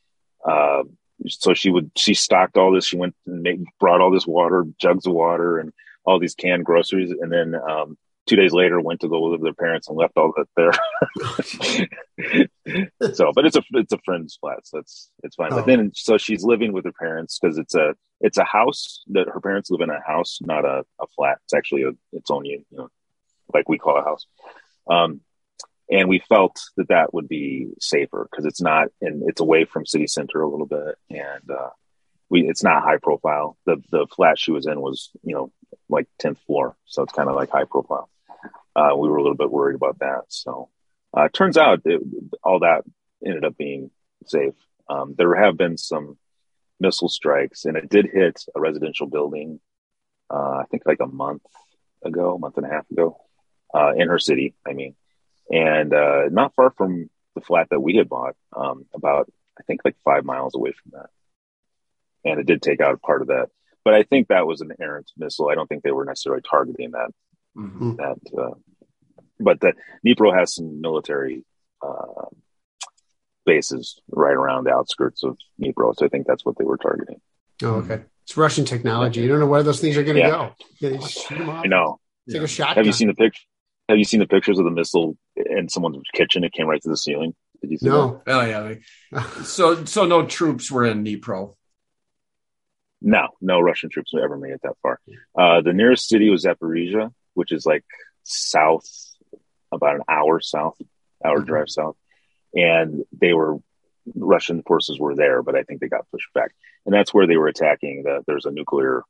uh, 0.44 0.82
so 1.28 1.54
she 1.54 1.70
would 1.70 1.90
she 1.96 2.14
stocked 2.14 2.56
all 2.56 2.72
this. 2.72 2.86
She 2.86 2.96
went 2.96 3.14
and 3.26 3.42
made, 3.42 3.64
brought 3.80 4.00
all 4.00 4.10
this 4.10 4.26
water, 4.26 4.64
jugs 4.78 5.06
of 5.06 5.12
water, 5.12 5.58
and 5.58 5.72
all 6.04 6.18
these 6.18 6.34
canned 6.34 6.64
groceries, 6.64 7.10
and 7.10 7.32
then 7.32 7.54
um, 7.54 7.96
two 8.26 8.36
days 8.36 8.52
later 8.52 8.80
went 8.80 9.00
to 9.00 9.08
go 9.08 9.20
live 9.22 9.40
with 9.40 9.46
their 9.46 9.54
parents 9.54 9.88
and 9.88 9.96
left 9.96 10.16
all 10.16 10.32
that 10.36 10.48
there. 10.56 10.72
so, 13.14 13.32
but 13.34 13.46
it's 13.46 13.56
a 13.56 13.62
it's 13.72 13.92
a 13.92 13.98
friend's 14.04 14.36
flat, 14.36 14.66
so 14.66 14.78
that's 14.78 15.10
it's 15.22 15.36
fine. 15.36 15.52
Oh. 15.52 15.56
But 15.56 15.66
then, 15.66 15.92
so 15.94 16.18
she's 16.18 16.44
living 16.44 16.72
with 16.72 16.84
her 16.84 16.92
parents 16.92 17.38
because 17.38 17.58
it's 17.58 17.74
a 17.74 17.94
it's 18.20 18.38
a 18.38 18.44
house 18.44 19.02
that 19.08 19.28
her 19.28 19.40
parents 19.40 19.70
live 19.70 19.80
in 19.80 19.90
a 19.90 20.00
house, 20.06 20.38
not 20.42 20.64
a, 20.64 20.84
a 21.00 21.06
flat. 21.14 21.38
It's 21.44 21.54
actually 21.54 21.84
a, 21.84 21.92
its 22.12 22.30
own 22.30 22.44
you 22.44 22.64
know 22.70 22.88
like 23.52 23.68
we 23.68 23.78
call 23.78 23.98
a 23.98 24.04
house. 24.04 24.26
Um, 24.88 25.20
and 25.90 26.08
we 26.08 26.18
felt 26.18 26.60
that 26.76 26.88
that 26.88 27.14
would 27.14 27.28
be 27.28 27.68
safer 27.80 28.28
because 28.30 28.44
it's 28.44 28.60
not 28.60 28.88
and 29.00 29.22
it's 29.28 29.40
away 29.40 29.64
from 29.64 29.86
city 29.86 30.06
center 30.06 30.40
a 30.40 30.48
little 30.48 30.66
bit. 30.66 30.96
And 31.10 31.50
uh, 31.50 31.70
we 32.28 32.48
it's 32.48 32.62
not 32.62 32.82
high 32.82 32.98
profile. 32.98 33.56
The 33.66 33.82
the 33.90 34.06
flat 34.14 34.38
she 34.38 34.52
was 34.52 34.66
in 34.66 34.80
was 34.80 35.10
you 35.22 35.34
know 35.34 35.52
like 35.88 36.06
10th 36.20 36.38
floor. 36.46 36.76
So 36.86 37.02
it's 37.02 37.12
kind 37.12 37.28
of 37.28 37.36
like 37.36 37.50
high 37.50 37.64
profile. 37.64 38.08
Uh, 38.74 38.94
we 38.96 39.08
were 39.08 39.16
a 39.16 39.22
little 39.22 39.36
bit 39.36 39.50
worried 39.50 39.76
about 39.76 40.00
that. 40.00 40.24
So 40.28 40.68
uh, 41.14 41.28
turns 41.32 41.56
out 41.56 41.82
it, 41.84 42.02
all 42.42 42.60
that 42.60 42.82
ended 43.24 43.44
up 43.44 43.56
being 43.56 43.90
safe. 44.26 44.54
Um, 44.88 45.14
there 45.16 45.34
have 45.34 45.56
been 45.56 45.78
some 45.78 46.18
missile 46.80 47.08
strikes 47.08 47.64
and 47.64 47.76
it 47.76 47.88
did 47.88 48.06
hit 48.12 48.44
a 48.54 48.60
residential 48.60 49.06
building 49.06 49.60
uh, 50.30 50.58
i 50.58 50.64
think 50.70 50.82
like 50.86 51.00
a 51.00 51.06
month 51.06 51.42
ago 52.04 52.36
month 52.38 52.56
and 52.56 52.66
a 52.66 52.68
half 52.68 52.90
ago 52.90 53.16
uh, 53.74 53.92
in 53.96 54.08
her 54.08 54.18
city 54.18 54.54
i 54.66 54.72
mean 54.72 54.94
and 55.50 55.92
uh, 55.92 56.28
not 56.30 56.54
far 56.54 56.70
from 56.70 57.08
the 57.34 57.40
flat 57.40 57.68
that 57.70 57.80
we 57.80 57.96
had 57.96 58.08
bought, 58.08 58.34
um, 58.56 58.86
about 58.94 59.30
I 59.58 59.62
think 59.62 59.80
like 59.84 59.96
five 60.04 60.24
miles 60.24 60.54
away 60.54 60.72
from 60.72 60.92
that. 60.94 61.10
And 62.24 62.40
it 62.40 62.46
did 62.46 62.62
take 62.62 62.80
out 62.80 63.00
part 63.02 63.22
of 63.22 63.28
that, 63.28 63.48
but 63.84 63.94
I 63.94 64.02
think 64.02 64.28
that 64.28 64.46
was 64.46 64.60
an 64.60 64.72
errant 64.80 65.10
missile. 65.16 65.48
I 65.48 65.54
don't 65.54 65.68
think 65.68 65.82
they 65.82 65.92
were 65.92 66.04
necessarily 66.04 66.42
targeting 66.42 66.90
that. 66.92 67.10
Mm-hmm. 67.56 67.96
That, 67.96 68.18
uh, 68.36 68.54
but 69.38 69.60
that 69.60 69.76
Dnipro 70.04 70.36
has 70.36 70.54
some 70.54 70.80
military 70.80 71.44
uh, 71.82 72.26
bases 73.44 74.00
right 74.10 74.34
around 74.34 74.64
the 74.64 74.72
outskirts 74.72 75.22
of 75.22 75.38
Dnipro, 75.60 75.94
so 75.96 76.04
I 76.04 76.08
think 76.08 76.26
that's 76.26 76.44
what 76.44 76.58
they 76.58 76.64
were 76.64 76.78
targeting. 76.78 77.20
Oh, 77.62 77.76
okay. 77.76 78.02
It's 78.24 78.36
Russian 78.36 78.64
technology. 78.64 79.20
You 79.20 79.28
don't 79.28 79.38
know 79.38 79.46
where 79.46 79.62
those 79.62 79.80
things 79.80 79.96
are 79.96 80.02
going 80.02 80.16
to 80.16 80.22
yeah. 80.22 80.30
go. 80.30 80.54
Yeah, 80.80 80.96
just 80.96 81.28
shoot 81.28 81.38
them 81.38 81.48
off. 81.48 81.64
I 81.64 81.68
know. 81.68 82.00
Take 82.28 82.42
a 82.42 82.48
shot. 82.48 82.76
Have 82.76 82.86
you 82.86 82.92
seen 82.92 83.06
the 83.06 83.14
picture? 83.14 83.42
Have 83.88 83.98
you 83.98 84.04
seen 84.04 84.20
the 84.20 84.26
pictures 84.26 84.58
of 84.58 84.64
the 84.64 84.70
missile 84.70 85.16
in 85.36 85.68
someone's 85.68 86.02
kitchen? 86.12 86.44
It 86.44 86.52
came 86.52 86.66
right 86.66 86.82
to 86.82 86.88
the 86.88 86.96
ceiling. 86.96 87.34
Did 87.60 87.70
you 87.70 87.78
see 87.78 87.86
no. 87.86 88.22
that? 88.26 88.32
Oh 88.32 88.74
yeah. 89.12 89.22
so 89.44 89.84
so 89.84 90.04
no 90.04 90.26
troops 90.26 90.70
were 90.70 90.84
in 90.84 91.04
Dnipro. 91.04 91.54
No, 93.00 93.28
no 93.40 93.60
Russian 93.60 93.90
troops 93.90 94.12
ever 94.20 94.36
made 94.36 94.52
it 94.52 94.60
that 94.62 94.76
far. 94.82 95.00
Uh, 95.38 95.60
the 95.60 95.72
nearest 95.72 96.08
city 96.08 96.30
was 96.30 96.44
Zaporizhia, 96.44 97.12
which 97.34 97.52
is 97.52 97.66
like 97.66 97.84
south, 98.24 98.88
about 99.70 99.96
an 99.96 100.02
hour 100.08 100.40
south, 100.40 100.76
hour 101.24 101.36
mm-hmm. 101.36 101.46
drive 101.46 101.68
south, 101.68 101.96
and 102.54 103.04
they 103.12 103.32
were 103.32 103.58
Russian 104.14 104.62
forces 104.62 104.98
were 104.98 105.14
there, 105.14 105.42
but 105.42 105.56
I 105.56 105.62
think 105.62 105.80
they 105.80 105.88
got 105.88 106.10
pushed 106.10 106.32
back, 106.32 106.54
and 106.84 106.94
that's 106.94 107.12
where 107.12 107.26
they 107.26 107.36
were 107.36 107.48
attacking. 107.48 108.02
The, 108.04 108.22
there's 108.26 108.46
a 108.46 108.50
nuclear 108.50 109.02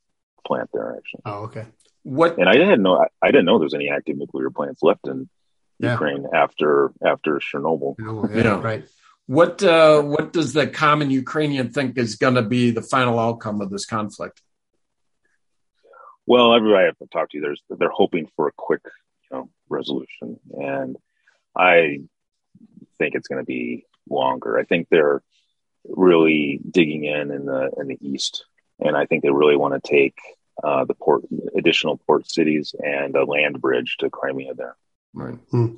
plant 0.46 0.70
there 0.72 0.96
actually. 0.96 1.22
Oh, 1.24 1.44
okay. 1.44 1.66
What? 2.02 2.38
And 2.38 2.48
I 2.48 2.52
didn't 2.52 2.82
know. 2.82 3.00
I, 3.00 3.06
I 3.20 3.28
didn't 3.28 3.46
know 3.46 3.58
there's 3.58 3.74
any 3.74 3.90
active 3.90 4.16
nuclear 4.16 4.50
plants 4.50 4.82
left 4.82 5.06
in 5.08 5.28
yeah. 5.78 5.92
Ukraine 5.92 6.26
after 6.32 6.92
after 7.04 7.38
Chernobyl. 7.38 7.96
Oh, 8.00 8.28
yeah, 8.32 8.44
yeah, 8.44 8.60
right. 8.60 8.84
What 9.26 9.62
uh, 9.62 10.02
what 10.02 10.32
does 10.32 10.52
the 10.52 10.68
common 10.68 11.10
Ukrainian 11.10 11.70
think 11.72 11.98
is 11.98 12.14
going 12.14 12.36
to 12.36 12.42
be 12.42 12.70
the 12.70 12.82
final 12.82 13.18
outcome 13.18 13.60
of 13.60 13.70
this 13.70 13.84
conflict? 13.84 14.40
Well, 16.26 16.54
everybody 16.54 16.88
I've 16.88 17.10
talked 17.10 17.32
to, 17.32 17.40
there's 17.40 17.62
they're 17.68 17.88
hoping 17.88 18.28
for 18.36 18.46
a 18.48 18.52
quick, 18.56 18.82
you 19.30 19.36
know, 19.36 19.50
resolution, 19.68 20.38
and 20.52 20.96
I 21.56 22.00
think 22.98 23.14
it's 23.14 23.28
going 23.28 23.42
to 23.42 23.46
be 23.46 23.84
longer. 24.08 24.58
I 24.58 24.64
think 24.64 24.88
they're 24.88 25.22
really 25.88 26.60
digging 26.68 27.04
in 27.04 27.30
in 27.32 27.46
the 27.46 27.70
in 27.78 27.88
the 27.88 27.98
east, 28.00 28.44
and 28.80 28.96
I 28.96 29.06
think 29.06 29.22
they 29.22 29.30
really 29.30 29.56
want 29.56 29.74
to 29.74 29.88
take 29.88 30.16
uh, 30.62 30.84
the 30.84 30.94
port 30.94 31.24
additional 31.56 31.98
port 31.98 32.30
cities 32.30 32.74
and 32.78 33.14
a 33.14 33.24
land 33.24 33.60
bridge 33.60 33.96
to 34.00 34.10
Crimea 34.10 34.54
there. 34.54 34.76
Right. 35.12 35.38
Hmm. 35.50 35.76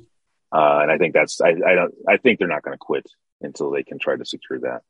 Uh, 0.51 0.79
and 0.81 0.91
I 0.91 0.97
think 0.97 1.13
that's 1.13 1.41
I, 1.41 1.49
I 1.49 1.75
don't 1.75 1.93
I 2.07 2.17
think 2.17 2.39
they're 2.39 2.47
not 2.47 2.63
going 2.63 2.75
to 2.75 2.79
quit 2.79 3.07
until 3.41 3.71
they 3.71 3.83
can 3.83 3.99
try 3.99 4.15
to 4.15 4.25
secure 4.25 4.59
that. 4.61 4.81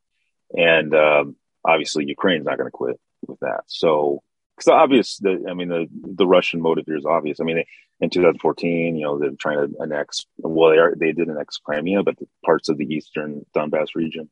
And 0.55 0.93
um, 0.95 1.35
obviously, 1.65 2.05
Ukraine's 2.05 2.45
not 2.45 2.57
going 2.57 2.67
to 2.67 2.71
quit 2.71 2.99
with 3.27 3.39
that. 3.41 3.61
So, 3.67 4.23
because 4.55 4.69
obvious, 4.69 5.17
the 5.17 5.45
I 5.49 5.53
mean, 5.53 5.69
the 5.69 5.87
the 5.91 6.27
Russian 6.27 6.61
motive 6.61 6.85
here 6.85 6.97
is 6.97 7.05
obvious. 7.05 7.39
I 7.39 7.43
mean, 7.43 7.63
in 7.99 8.09
2014, 8.09 8.95
you 8.95 9.03
know, 9.03 9.19
they're 9.19 9.31
trying 9.31 9.57
to 9.57 9.81
annex. 9.81 10.25
Well, 10.37 10.71
they 10.71 10.77
are 10.77 10.95
they 10.95 11.11
did 11.11 11.29
annex 11.29 11.57
Crimea, 11.57 12.03
but 12.03 12.17
the 12.17 12.27
parts 12.45 12.69
of 12.69 12.77
the 12.77 12.85
eastern 12.85 13.45
Donbass 13.55 13.95
region, 13.95 14.29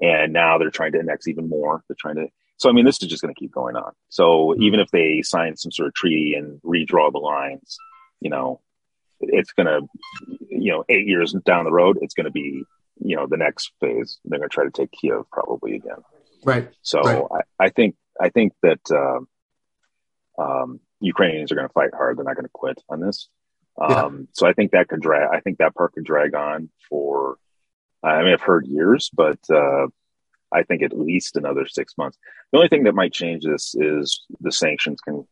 and 0.00 0.32
now 0.32 0.58
they're 0.58 0.70
trying 0.70 0.92
to 0.92 0.98
annex 0.98 1.26
even 1.28 1.48
more. 1.48 1.82
They're 1.88 1.96
trying 1.98 2.16
to. 2.16 2.28
So, 2.58 2.70
I 2.70 2.72
mean, 2.72 2.84
this 2.84 3.02
is 3.02 3.08
just 3.08 3.22
going 3.22 3.34
to 3.34 3.38
keep 3.38 3.52
going 3.52 3.76
on. 3.76 3.92
So, 4.08 4.54
even 4.58 4.80
if 4.80 4.90
they 4.90 5.22
sign 5.22 5.56
some 5.56 5.72
sort 5.72 5.88
of 5.88 5.94
treaty 5.94 6.34
and 6.34 6.60
redraw 6.62 7.12
the 7.12 7.18
lines, 7.18 7.76
you 8.20 8.30
know, 8.30 8.60
it's 9.20 9.52
going 9.52 9.66
to, 9.66 9.86
you 10.48 10.72
know, 10.72 10.84
eight 10.88 11.06
years 11.06 11.34
down 11.44 11.64
the 11.64 11.72
road, 11.72 11.98
it's 12.00 12.14
going 12.14 12.24
to 12.24 12.30
be, 12.30 12.64
you 12.98 13.16
know, 13.16 13.26
the 13.26 13.36
next 13.36 13.72
phase. 13.80 14.18
They're 14.24 14.38
going 14.38 14.48
to 14.48 14.54
try 14.54 14.64
to 14.64 14.70
take 14.70 14.92
Kiev 14.92 15.24
probably 15.30 15.76
again. 15.76 15.98
Right. 16.44 16.70
So 16.82 17.00
Right. 17.00 17.22
I, 17.60 17.66
I 17.66 17.68
think 17.70 17.96
I 18.20 18.30
think 18.30 18.52
that 18.62 18.80
um, 18.90 19.28
um, 20.38 20.80
Ukrainians 21.00 21.52
are 21.52 21.56
going 21.56 21.68
to 21.68 21.72
fight 21.72 21.90
hard. 21.94 22.16
They're 22.16 22.24
not 22.24 22.36
going 22.36 22.44
to 22.46 22.50
quit 22.52 22.82
on 22.88 23.00
this. 23.00 23.28
Um, 23.78 24.28
So 24.32 24.46
I 24.46 24.52
think 24.54 24.72
that 24.72 24.88
could 24.88 25.00
drag. 25.00 25.28
I 25.32 25.40
think 25.40 25.58
that 25.58 25.74
part 25.74 25.92
could 25.92 26.04
drag 26.04 26.34
on 26.34 26.70
for. 26.88 27.36
I 28.02 28.22
mean, 28.22 28.32
I've 28.32 28.40
heard 28.40 28.66
years, 28.66 29.10
but 29.12 29.38
uh, 29.50 29.88
I 30.52 30.62
think 30.62 30.82
at 30.82 30.96
least 30.96 31.36
another 31.36 31.66
six 31.66 31.94
months. 31.98 32.18
The 32.52 32.58
only 32.58 32.68
thing 32.68 32.84
that 32.84 32.94
might 32.94 33.12
change 33.12 33.44
this 33.44 33.74
is 33.74 34.22
the 34.40 34.52
sanctions 34.52 35.00
can 35.00 35.26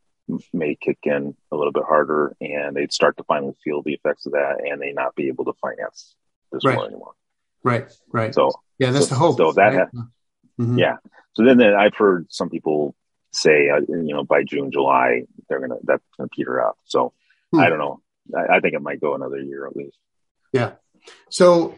may 0.53 0.75
kick 0.75 0.97
in 1.03 1.35
a 1.51 1.55
little 1.55 1.71
bit 1.71 1.83
harder, 1.87 2.35
and 2.41 2.75
they'd 2.75 2.91
start 2.91 3.15
to 3.17 3.23
finally 3.25 3.53
feel 3.63 3.81
the 3.83 3.93
effects 3.93 4.25
of 4.25 4.31
that, 4.31 4.61
and 4.65 4.81
they 4.81 4.91
not 4.91 5.13
be 5.15 5.27
able 5.27 5.45
to 5.45 5.53
finance 5.61 6.15
this 6.51 6.65
Right. 6.65 6.75
war 6.77 6.87
anymore. 6.87 7.13
Right. 7.63 7.91
Right. 8.11 8.33
So 8.33 8.51
yeah, 8.79 8.91
that's 8.91 9.07
so- 9.09 9.15
the 9.15 9.19
hope. 9.19 9.37
so 9.37 9.51
that 9.53 9.75
right? 9.75 9.87
Mhm. 10.59 10.79
yeah. 10.79 10.97
So 11.33 11.43
then, 11.45 11.57
then 11.57 11.73
I've 11.75 11.95
heard 11.95 12.27
some 12.31 12.49
people 12.49 12.95
say, 13.31 13.69
uh, 13.69 13.81
you 13.87 14.13
know, 14.15 14.23
by 14.23 14.43
June, 14.43 14.71
July, 14.71 15.23
they're 15.47 15.59
gonna 15.59 15.79
that's 15.83 16.03
gonna 16.17 16.29
peter 16.29 16.59
out. 16.63 16.77
So 16.85 17.13
Hmm. 17.51 17.59
I 17.59 17.69
don't 17.69 17.77
know. 17.79 18.01
I, 18.35 18.55
I 18.57 18.59
think 18.61 18.73
it 18.73 18.81
might 18.81 18.99
go 19.01 19.13
another 19.13 19.37
year 19.39 19.67
at 19.67 19.75
least. 19.75 19.97
Yeah. 20.53 20.71
So 21.29 21.75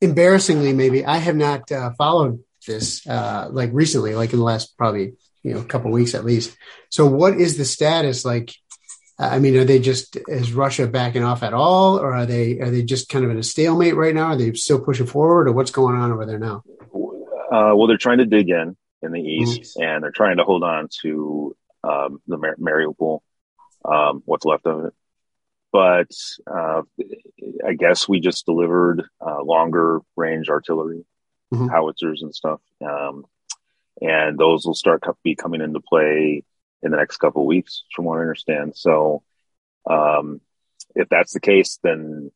embarrassingly, 0.00 0.72
maybe 0.72 1.04
I 1.04 1.18
have 1.18 1.36
not 1.36 1.70
uh, 1.70 1.92
followed 1.98 2.42
this 2.66 3.06
uh, 3.06 3.48
like 3.50 3.70
recently, 3.72 4.14
like 4.14 4.32
in 4.32 4.38
the 4.38 4.44
last 4.44 4.76
probably 4.76 5.14
you 5.42 5.54
know 5.54 5.62
couple 5.62 5.90
weeks 5.90 6.14
at 6.14 6.24
least. 6.24 6.56
So 6.90 7.06
what 7.06 7.34
is 7.34 7.56
the 7.56 7.64
status 7.64 8.24
like? 8.24 8.52
I 9.20 9.40
mean, 9.40 9.56
are 9.56 9.64
they 9.64 9.80
just 9.80 10.16
is 10.28 10.52
Russia 10.52 10.86
backing 10.86 11.24
off 11.24 11.42
at 11.42 11.52
all, 11.52 11.98
or 11.98 12.14
are 12.14 12.26
they 12.26 12.60
are 12.60 12.70
they 12.70 12.82
just 12.82 13.08
kind 13.08 13.24
of 13.24 13.30
in 13.30 13.38
a 13.38 13.42
stalemate 13.42 13.96
right 13.96 14.14
now? 14.14 14.26
Are 14.26 14.36
they 14.36 14.52
still 14.52 14.80
pushing 14.80 15.06
forward, 15.06 15.48
or 15.48 15.52
what's 15.52 15.72
going 15.72 15.96
on 15.96 16.12
over 16.12 16.24
there 16.24 16.38
now? 16.38 16.62
Uh, 17.50 17.74
well, 17.74 17.86
they're 17.88 17.96
trying 17.96 18.18
to 18.18 18.26
dig 18.26 18.48
in 18.50 18.76
in 19.02 19.12
the 19.12 19.20
east, 19.20 19.76
and 19.76 20.04
they're 20.04 20.10
trying 20.12 20.36
to 20.36 20.44
hold 20.44 20.62
on 20.62 20.88
to 21.02 21.56
um, 21.82 22.20
the 22.26 22.36
Mar- 22.36 22.56
Mariupol, 22.60 23.20
um, 23.84 24.22
what's 24.24 24.44
left 24.44 24.66
of 24.66 24.84
it. 24.84 24.94
But 25.72 26.10
uh, 26.46 26.82
I 27.66 27.74
guess 27.74 28.08
we 28.08 28.20
just 28.20 28.46
delivered 28.46 29.04
uh, 29.24 29.42
longer 29.42 30.00
range 30.16 30.48
artillery, 30.48 31.04
Mhm. 31.52 31.70
howitzers 31.70 32.22
and 32.22 32.34
stuff, 32.34 32.60
um, 32.84 33.24
and 34.02 34.38
those 34.38 34.66
will 34.66 34.74
start 34.74 35.02
to 35.04 35.14
be 35.24 35.34
coming 35.34 35.60
into 35.62 35.80
play 35.80 36.42
in 36.82 36.90
the 36.90 36.96
next 36.96 37.16
couple 37.18 37.42
of 37.42 37.46
weeks, 37.46 37.84
from 37.94 38.04
what 38.04 38.18
I 38.18 38.20
understand. 38.20 38.76
So, 38.76 39.22
um, 39.88 40.40
if 40.94 41.08
that's 41.08 41.32
the 41.32 41.40
case, 41.40 41.78
then 41.82 42.30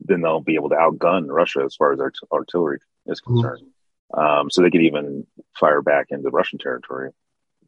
then 0.00 0.20
they'll 0.22 0.40
be 0.40 0.56
able 0.56 0.68
to 0.68 0.74
outgun 0.74 1.26
Russia 1.28 1.62
as 1.64 1.76
far 1.76 1.92
as 1.92 2.00
art- 2.00 2.18
artillery 2.32 2.78
is 3.06 3.20
Mhm. 3.20 3.24
concerned. 3.24 3.70
Um, 4.12 4.50
so 4.50 4.60
they 4.60 4.70
could 4.70 4.82
even 4.82 5.26
fire 5.58 5.82
back 5.82 6.06
into 6.10 6.28
Russian 6.30 6.58
territory 6.58 7.10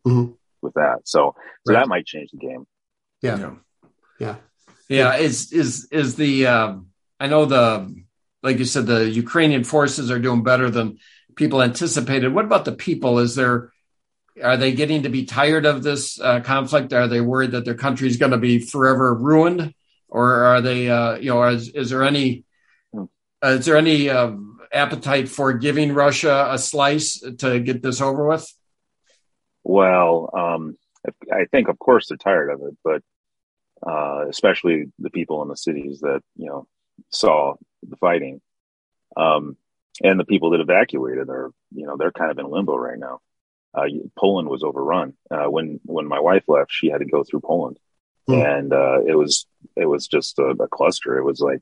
Mhm. 0.04 0.36
with 0.60 0.74
that. 0.74 1.06
So, 1.06 1.34
so 1.64 1.72
Right. 1.72 1.80
that 1.80 1.88
might 1.88 2.04
change 2.04 2.30
the 2.32 2.38
game. 2.38 2.66
Yeah, 3.22 3.38
Yeah. 3.38 3.54
yeah, 4.18 4.36
Yeah, 4.88 5.16
is 5.16 5.52
is 5.52 5.88
is 5.90 6.16
the 6.16 6.46
um, 6.46 6.88
I 7.18 7.26
know 7.26 7.44
the 7.44 7.94
like 8.42 8.58
you 8.58 8.64
said 8.64 8.86
the 8.86 9.08
Ukrainian 9.08 9.64
forces 9.64 10.10
are 10.10 10.18
doing 10.18 10.42
better 10.42 10.70
than 10.70 10.98
people 11.34 11.62
anticipated. 11.62 12.32
What 12.32 12.44
about 12.44 12.64
the 12.64 12.72
people? 12.72 13.18
Is 13.18 13.34
there 13.34 13.72
are 14.42 14.56
they 14.56 14.72
getting 14.72 15.02
to 15.02 15.08
be 15.08 15.24
tired 15.24 15.66
of 15.66 15.82
this 15.82 16.20
uh, 16.20 16.40
conflict? 16.40 16.92
Are 16.92 17.08
they 17.08 17.20
worried 17.20 17.52
that 17.52 17.64
their 17.64 17.74
country 17.74 18.06
is 18.08 18.16
going 18.16 18.32
to 18.32 18.38
be 18.38 18.58
forever 18.58 19.14
ruined, 19.14 19.74
or 20.08 20.44
are 20.44 20.60
they 20.60 20.88
uh, 20.88 21.16
you 21.16 21.30
know 21.30 21.42
is, 21.44 21.68
is 21.68 21.90
there 21.90 22.04
any 22.04 22.44
uh, 22.96 23.06
is 23.42 23.66
there 23.66 23.76
any 23.76 24.08
um, 24.08 24.58
appetite 24.72 25.28
for 25.28 25.52
giving 25.52 25.92
Russia 25.92 26.48
a 26.50 26.58
slice 26.58 27.20
to 27.38 27.60
get 27.60 27.82
this 27.82 28.00
over 28.00 28.26
with? 28.28 28.46
Well, 29.64 30.30
um, 30.36 30.76
I 31.32 31.46
think, 31.50 31.68
of 31.68 31.78
course, 31.78 32.08
they're 32.08 32.16
tired 32.16 32.50
of 32.50 32.60
it, 32.62 32.76
but 32.84 33.02
uh, 33.84 34.26
especially 34.28 34.86
the 34.98 35.10
people 35.10 35.42
in 35.42 35.48
the 35.48 35.56
cities 35.56 36.00
that 36.00 36.22
you 36.36 36.46
know 36.46 36.66
saw 37.10 37.54
the 37.88 37.96
fighting, 37.96 38.40
um, 39.16 39.56
and 40.02 40.18
the 40.20 40.24
people 40.24 40.50
that 40.50 40.60
evacuated 40.60 41.28
are, 41.28 41.50
you 41.72 41.86
know, 41.86 41.96
they're 41.96 42.12
kind 42.12 42.30
of 42.30 42.38
in 42.38 42.50
limbo 42.50 42.76
right 42.76 42.98
now. 42.98 43.20
Uh, 43.74 43.86
Poland 44.18 44.48
was 44.48 44.62
overrun 44.62 45.14
uh, 45.30 45.44
when 45.50 45.80
when 45.84 46.06
my 46.06 46.20
wife 46.20 46.44
left. 46.48 46.70
She 46.72 46.88
had 46.88 46.98
to 46.98 47.04
go 47.04 47.24
through 47.24 47.40
Poland, 47.40 47.78
Hmm. 48.26 48.34
and 48.34 48.72
uh, 48.72 49.02
it 49.06 49.14
was 49.14 49.46
it 49.76 49.86
was 49.86 50.08
just 50.08 50.38
a, 50.38 50.54
a 50.60 50.68
cluster. 50.68 51.16
It 51.18 51.24
was 51.24 51.40
like, 51.40 51.60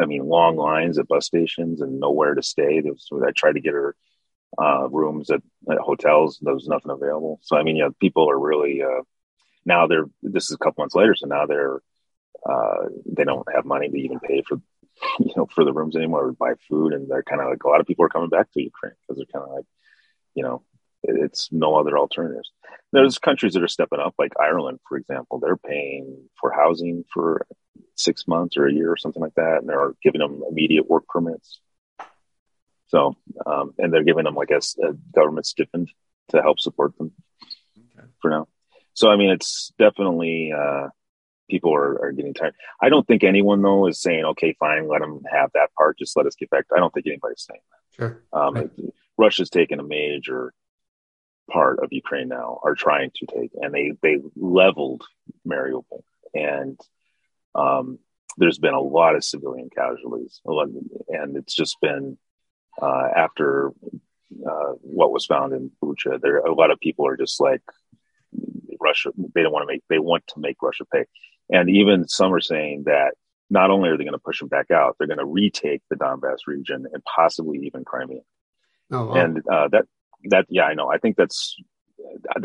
I 0.00 0.06
mean, 0.06 0.26
long 0.26 0.56
lines 0.56 0.98
at 0.98 1.08
bus 1.08 1.26
stations 1.26 1.80
and 1.80 2.00
nowhere 2.00 2.34
to 2.34 2.42
stay. 2.42 2.80
Was, 2.82 3.08
I 3.26 3.30
tried 3.30 3.52
to 3.52 3.60
get 3.60 3.74
her 3.74 3.94
uh, 4.58 4.88
rooms 4.90 5.30
at, 5.30 5.42
at 5.70 5.78
hotels. 5.78 6.38
There 6.42 6.54
was 6.54 6.66
nothing 6.66 6.90
available. 6.90 7.38
So 7.42 7.56
I 7.56 7.62
mean, 7.62 7.76
yeah, 7.76 7.88
people 8.00 8.28
are 8.30 8.38
really 8.38 8.82
uh, 8.82 9.02
now. 9.66 9.86
They're 9.86 10.06
this 10.22 10.44
is 10.44 10.52
a 10.52 10.58
couple 10.58 10.82
months 10.82 10.94
later, 10.94 11.14
so 11.14 11.26
now 11.26 11.46
they're 11.46 11.80
uh, 12.48 12.88
they 13.06 13.24
don't 13.24 13.46
have 13.54 13.64
money 13.64 13.88
to 13.88 13.96
even 13.96 14.20
pay 14.20 14.42
for 14.46 14.60
you 15.18 15.32
know 15.36 15.46
for 15.54 15.64
the 15.64 15.72
rooms 15.72 15.96
anymore 15.96 16.26
or 16.28 16.32
buy 16.32 16.54
food, 16.68 16.92
and 16.92 17.10
they're 17.10 17.22
kind 17.22 17.40
of 17.42 17.48
like 17.50 17.64
a 17.64 17.68
lot 17.68 17.80
of 17.80 17.86
people 17.86 18.04
are 18.04 18.08
coming 18.10 18.28
back 18.30 18.50
to 18.52 18.62
Ukraine 18.62 18.94
because 19.02 19.16
they're 19.18 19.32
kind 19.40 19.48
of 19.50 19.56
like 19.56 19.66
you 20.34 20.42
know 20.42 20.62
it- 21.02 21.20
it's 21.24 21.50
no 21.52 21.76
other 21.76 21.98
alternatives. 21.98 22.50
There's 22.92 23.18
countries 23.18 23.54
that 23.54 23.62
are 23.62 23.68
stepping 23.68 24.00
up, 24.00 24.14
like 24.18 24.32
Ireland, 24.40 24.78
for 24.88 24.96
example. 24.96 25.38
They're 25.38 25.56
paying 25.56 26.28
for 26.40 26.50
housing 26.52 27.04
for 27.12 27.46
six 27.96 28.26
months 28.28 28.56
or 28.56 28.66
a 28.66 28.72
year 28.72 28.90
or 28.90 28.96
something 28.96 29.20
like 29.22 29.34
that, 29.34 29.58
and 29.60 29.68
they're 29.68 29.92
giving 30.02 30.20
them 30.20 30.42
immediate 30.48 30.88
work 30.88 31.06
permits. 31.08 31.60
So, 32.88 33.16
um, 33.44 33.74
and 33.78 33.92
they're 33.92 34.04
giving 34.04 34.24
them 34.24 34.34
like 34.36 34.50
a 34.50 34.60
government 35.14 35.46
stipend 35.46 35.90
to 36.28 36.40
help 36.40 36.60
support 36.60 36.96
them 36.96 37.12
Okay. 37.76 38.06
for 38.20 38.30
now. 38.30 38.46
So, 38.96 39.10
I 39.10 39.16
mean, 39.16 39.30
it's 39.30 39.72
definitely 39.78 40.52
uh, 40.52 40.88
people 41.50 41.74
are, 41.74 42.06
are 42.06 42.12
getting 42.12 42.34
tired. 42.34 42.54
I 42.82 42.88
don't 42.88 43.06
think 43.06 43.24
anyone 43.24 43.62
though 43.62 43.86
is 43.86 44.00
saying, 44.00 44.24
"Okay, 44.24 44.56
fine, 44.58 44.88
let 44.88 45.00
them 45.00 45.20
have 45.30 45.50
that 45.54 45.68
part. 45.78 45.98
Just 45.98 46.16
let 46.16 46.26
us 46.26 46.34
get 46.34 46.50
back." 46.50 46.64
I 46.74 46.78
don't 46.78 46.92
think 46.92 47.06
anybody's 47.06 47.46
saying 47.48 47.60
sure. 47.94 48.22
that. 48.32 48.38
Um, 48.38 48.54
Right. 48.54 48.70
Russia's 49.18 49.50
taken 49.50 49.80
a 49.80 49.82
major 49.82 50.52
part 51.50 51.78
of 51.82 51.92
Ukraine 51.92 52.28
now, 52.28 52.58
are 52.62 52.74
trying 52.74 53.10
to 53.16 53.26
take, 53.26 53.50
and 53.54 53.72
they 53.72 53.92
they 54.02 54.18
leveled 54.34 55.04
Mariupol, 55.46 56.02
and 56.34 56.80
um, 57.54 57.98
there's 58.38 58.58
been 58.58 58.74
a 58.74 58.80
lot 58.80 59.14
of 59.14 59.24
civilian 59.24 59.68
casualties, 59.68 60.40
a 60.46 60.50
and 61.08 61.36
it's 61.36 61.54
just 61.54 61.80
been 61.80 62.18
uh, 62.80 63.08
after 63.14 63.72
uh, 64.46 64.72
what 64.80 65.12
was 65.12 65.26
found 65.26 65.52
in 65.52 65.70
Bucha. 65.82 66.20
There, 66.20 66.38
a 66.38 66.54
lot 66.54 66.70
of 66.70 66.80
people 66.80 67.06
are 67.06 67.16
just 67.16 67.40
like 67.40 67.62
Russia. 68.88 69.10
They 69.34 69.42
don't 69.42 69.52
want 69.56 69.64
to 69.66 69.72
make. 69.72 69.82
They 69.92 69.98
want 70.10 70.24
to 70.32 70.40
make 70.46 70.58
Russia 70.68 70.84
pay, 70.94 71.04
and 71.56 71.64
even 71.80 71.96
some 72.18 72.32
are 72.36 72.40
saying 72.52 72.78
that 72.92 73.10
not 73.58 73.70
only 73.74 73.88
are 73.88 73.96
they 73.96 74.04
going 74.08 74.20
to 74.20 74.28
push 74.28 74.40
them 74.40 74.48
back 74.56 74.70
out, 74.80 74.90
they're 74.96 75.12
going 75.14 75.24
to 75.26 75.34
retake 75.40 75.82
the 75.90 75.96
Donbass 76.04 76.40
region 76.54 76.80
and 76.92 77.02
possibly 77.04 77.58
even 77.66 77.84
Crimea. 77.84 78.22
Oh, 78.90 79.06
wow. 79.06 79.14
And 79.22 79.32
uh, 79.54 79.68
that 79.74 79.84
that 80.32 80.44
yeah, 80.56 80.66
I 80.70 80.74
know. 80.78 80.88
I 80.96 80.98
think 80.98 81.16
that's 81.20 81.56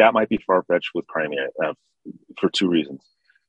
that 0.01 0.13
might 0.17 0.30
be 0.30 0.39
far 0.47 0.63
fetched 0.63 0.91
with 0.95 1.08
Crimea 1.13 1.45
uh, 1.63 1.73
for 2.39 2.49
two 2.49 2.69
reasons. 2.77 3.01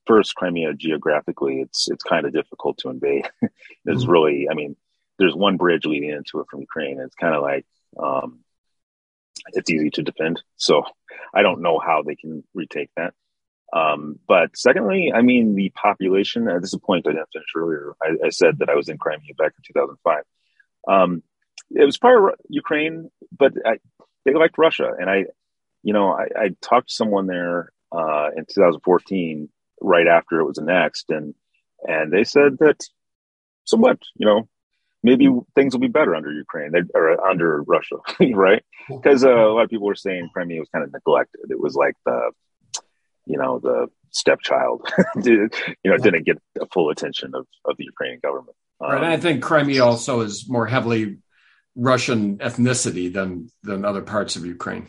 First, 0.05 0.35
Crimea 0.35 0.73
geographically, 0.85 1.55
it's 1.61 1.81
it's 1.93 2.03
kind 2.03 2.25
of 2.25 2.33
difficult 2.39 2.75
to 2.79 2.89
invade. 2.89 3.25
There's 3.85 4.05
Mhm. 4.05 4.11
really, 4.15 4.37
I 4.51 4.53
mean, 4.59 4.75
there's 5.19 5.35
one 5.35 5.57
bridge 5.57 5.85
leading 5.85 6.09
into 6.17 6.39
it 6.41 6.47
from 6.49 6.61
Ukraine. 6.69 6.97
It's 6.99 7.15
kind 7.23 7.35
of 7.37 7.41
like 7.51 7.65
um, 8.07 8.29
it's 9.47 9.69
easy 9.69 9.89
to 9.91 10.03
defend. 10.03 10.41
So 10.57 10.83
I 11.33 11.41
don't 11.41 11.61
know 11.61 11.79
how 11.79 12.03
they 12.03 12.15
can 12.15 12.43
retake 12.53 12.89
that. 12.97 13.13
Um, 13.73 14.19
but 14.27 14.55
secondly, 14.55 15.11
I 15.13 15.21
mean, 15.21 15.55
the 15.55 15.71
population, 15.71 16.47
uh, 16.47 16.59
this 16.59 16.69
is 16.69 16.75
a 16.75 16.79
point 16.79 17.07
I 17.07 17.11
didn't 17.11 17.29
finish 17.33 17.47
earlier. 17.55 17.93
I, 18.01 18.27
I, 18.27 18.29
said 18.29 18.59
that 18.59 18.69
I 18.69 18.75
was 18.75 18.87
in 18.87 18.99
Crimea 18.99 19.33
back 19.35 19.53
in 19.57 19.63
2005. 19.73 20.23
Um, 20.87 21.23
it 21.71 21.83
was 21.83 21.97
part 21.97 22.23
of 22.23 22.39
Ukraine, 22.49 23.09
but 23.35 23.53
I, 23.65 23.79
they 24.25 24.35
liked 24.35 24.59
Russia. 24.59 24.91
And 24.99 25.09
I, 25.09 25.25
you 25.81 25.93
know, 25.93 26.11
I, 26.11 26.27
I 26.37 26.49
talked 26.61 26.89
to 26.89 26.93
someone 26.93 27.25
there 27.25 27.71
uh, 27.91 28.29
in 28.35 28.45
2014, 28.45 29.49
right 29.81 30.07
after 30.07 30.39
it 30.39 30.45
was 30.45 30.57
annexed, 30.57 31.09
and 31.09 31.33
and 31.85 32.11
they 32.13 32.23
said 32.23 32.57
that 32.59 32.81
somewhat, 33.65 33.99
you 34.15 34.25
know, 34.25 34.47
maybe 35.03 35.29
things 35.53 35.73
will 35.73 35.81
be 35.81 35.87
better 35.87 36.15
under 36.15 36.31
Ukraine 36.31 36.71
or 36.95 37.27
under 37.27 37.61
Russia, 37.61 37.97
right? 38.33 38.63
Because 38.89 39.23
uh, 39.23 39.29
a 39.29 39.53
lot 39.53 39.63
of 39.65 39.69
people 39.69 39.87
were 39.87 39.95
saying 39.95 40.29
Crimea 40.33 40.59
was 40.59 40.69
kind 40.69 40.83
of 40.83 40.91
neglected. 40.91 41.41
It 41.49 41.59
was 41.59 41.75
like 41.75 41.95
the, 42.05 42.31
you 43.25 43.37
know, 43.37 43.59
the 43.59 43.87
stepchild, 44.11 44.89
you 45.23 45.49
know, 45.83 45.97
didn't 45.97 46.25
get 46.25 46.41
the 46.55 46.67
full 46.71 46.89
attention 46.89 47.35
of, 47.35 47.45
of 47.65 47.77
the 47.77 47.83
Ukrainian 47.83 48.19
government. 48.21 48.55
Um, 48.79 48.91
right. 48.91 49.03
I 49.03 49.17
think 49.17 49.43
Crimea 49.43 49.83
also 49.83 50.21
is 50.21 50.49
more 50.49 50.65
heavily 50.65 51.17
Russian 51.75 52.37
ethnicity 52.37 53.11
than 53.11 53.49
than 53.63 53.83
other 53.85 54.01
parts 54.01 54.35
of 54.35 54.45
Ukraine. 54.45 54.87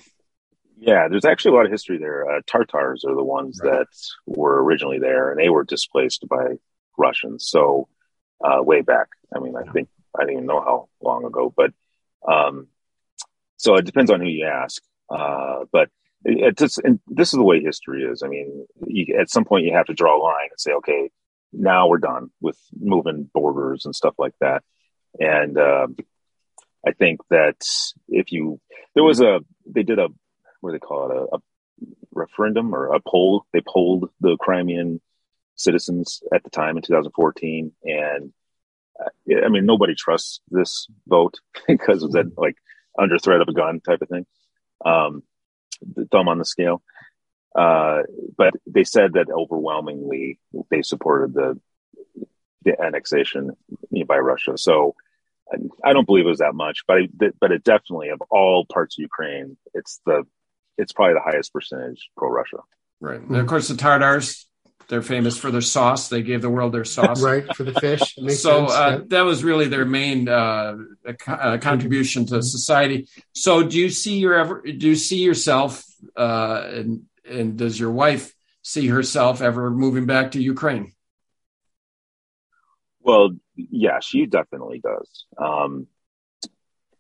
Yeah, 0.77 1.09
there's 1.09 1.25
actually 1.25 1.53
a 1.53 1.55
lot 1.55 1.67
of 1.67 1.73
history 1.73 1.99
there. 1.99 2.31
Uh, 2.31 2.41
Tartars 2.47 3.05
are 3.07 3.15
the 3.15 3.25
ones 3.25 3.59
right. 3.63 3.73
that 3.73 3.87
were 4.27 4.63
originally 4.63 4.99
there, 4.99 5.31
and 5.31 5.41
they 5.41 5.49
were 5.49 5.65
displaced 5.65 6.27
by 6.29 6.57
Russians. 6.99 7.49
So 7.49 7.89
uh, 8.45 8.63
way 8.63 8.83
back, 8.83 9.09
I 9.35 9.39
mean, 9.39 9.55
I 9.57 9.71
think 9.73 9.89
I 10.19 10.23
don't 10.23 10.33
even 10.33 10.47
know 10.47 10.61
how 10.61 10.89
long 11.03 11.25
ago, 11.25 11.53
but 11.55 11.73
um, 12.27 12.69
so 13.57 13.77
it 13.77 13.85
depends 13.85 14.11
on 14.11 14.21
who 14.21 14.27
you 14.27 14.47
ask. 14.47 14.83
Uh, 15.11 15.65
but 15.73 15.91
it, 16.25 16.57
just, 16.57 16.79
and 16.79 17.01
this 17.07 17.29
is 17.29 17.39
the 17.39 17.43
way 17.43 17.61
history 17.61 18.05
is. 18.05 18.23
I 18.23 18.29
mean, 18.29 18.67
you, 18.87 19.17
at 19.19 19.31
some 19.31 19.45
point 19.45 19.65
you 19.65 19.73
have 19.75 19.87
to 19.87 19.95
draw 19.95 20.19
a 20.19 20.23
line 20.23 20.49
and 20.51 20.61
say, 20.61 20.73
okay, 20.73 21.11
now 21.53 21.89
we're 21.89 21.99
done 21.99 22.31
with 22.41 22.59
moving 22.79 23.31
borders 23.33 23.85
and 23.85 23.95
stuff 23.95 24.15
like 24.19 24.35
that. 24.41 24.63
And 25.19 25.59
uh, 25.59 25.87
I 26.87 26.93
think 26.93 27.21
that 27.31 27.57
if 28.09 28.33
you, 28.33 28.61
there 28.95 29.05
was 29.05 29.21
a, 29.21 29.41
they 29.67 29.83
did 29.83 29.99
a, 29.99 30.09
what 30.61 30.71
do 30.71 30.73
they 30.73 30.79
call 30.81 31.11
it, 31.11 31.17
a, 31.17 31.37
a 31.37 31.41
referendum 32.13 32.75
or 32.75 32.95
a 32.95 33.01
poll. 33.01 33.45
They 33.53 33.61
polled 33.67 34.11
the 34.21 34.37
Crimean 34.39 35.01
citizens 35.57 36.23
at 36.33 36.43
the 36.43 36.51
time 36.51 36.77
in 36.77 36.83
2014, 36.83 37.73
and 37.85 38.33
I 39.01 39.49
mean 39.49 39.67
nobody 39.67 39.95
trusts 39.95 40.41
this 40.51 40.87
vote 41.07 41.35
because 41.69 42.03
of 42.03 42.13
that 42.13 42.37
like 42.37 42.57
under 42.99 43.19
threat 43.19 43.41
of 43.41 43.49
a 43.49 43.53
gun 43.53 43.81
type 43.81 44.03
of 44.03 44.09
thing. 44.09 44.27
Um, 44.85 45.23
the 45.83 46.07
thumb 46.07 46.29
on 46.29 46.39
the 46.39 46.45
scale. 46.45 46.83
Uh, 47.57 48.03
but 48.37 48.55
they 48.67 48.85
said 48.85 49.13
that 49.15 49.31
overwhelmingly 49.31 50.39
they 50.71 50.83
supported 50.83 51.35
the 51.35 51.61
the 52.65 52.81
annexation 52.83 53.53
by 54.09 54.17
Russia. 54.17 54.57
So 54.57 54.95
I 55.85 55.93
don't 55.93 56.07
believe 56.07 56.25
it 56.25 56.31
was 56.31 56.39
that 56.39 56.55
much, 56.55 56.85
but 56.89 56.97
I, 56.97 57.09
but 57.39 57.53
it 57.53 57.63
definitely 57.63 58.09
of 58.09 58.23
all 58.31 58.65
parts 58.65 58.99
of 58.99 59.03
Ukraine, 59.03 59.57
it's 59.75 60.01
the 60.07 60.25
it's 60.79 60.93
probably 60.93 61.15
the 61.15 61.31
highest 61.31 61.53
percentage 61.53 62.09
pro 62.17 62.31
Russia. 62.31 62.59
Right, 63.01 63.21
and 63.21 63.37
of 63.37 63.47
course 63.47 63.69
the 63.69 63.77
Tatars 63.77 64.47
they're 64.89 65.03
famous 65.03 65.39
for 65.39 65.51
their 65.51 65.61
sauce. 65.61 66.09
They 66.09 66.23
gave 66.23 66.43
the 66.43 66.51
world 66.51 66.73
their 66.73 66.85
sauce, 66.85 67.23
right, 67.31 67.45
for 67.55 67.65
the 67.65 67.73
fish. 67.81 68.17
so 68.37 68.67
uh, 68.67 69.01
that 69.09 69.23
was 69.23 69.45
really 69.45 69.69
their 69.69 69.85
main 69.85 70.29
uh, 70.29 70.77
uh, 71.27 71.59
contribution 71.59 72.27
to 72.27 72.43
society. 72.43 73.09
So, 73.33 73.63
do 73.63 73.79
you 73.79 73.91
see 73.91 74.19
your 74.19 74.35
ever? 74.35 74.63
Do 74.63 74.89
you 74.89 74.97
see 74.97 75.19
yourself, 75.19 75.85
uh, 76.17 76.65
and, 76.67 77.03
and 77.29 77.57
does 77.57 77.79
your 77.79 77.91
wife 77.91 78.35
see 78.63 78.89
herself 78.89 79.41
ever 79.41 79.71
moving 79.71 80.07
back 80.07 80.33
to 80.33 80.43
Ukraine? 80.43 80.93
Well, 83.01 83.31
yeah, 83.55 84.01
she 84.01 84.27
definitely 84.27 84.81
does. 84.81 85.27
Um, 85.37 85.87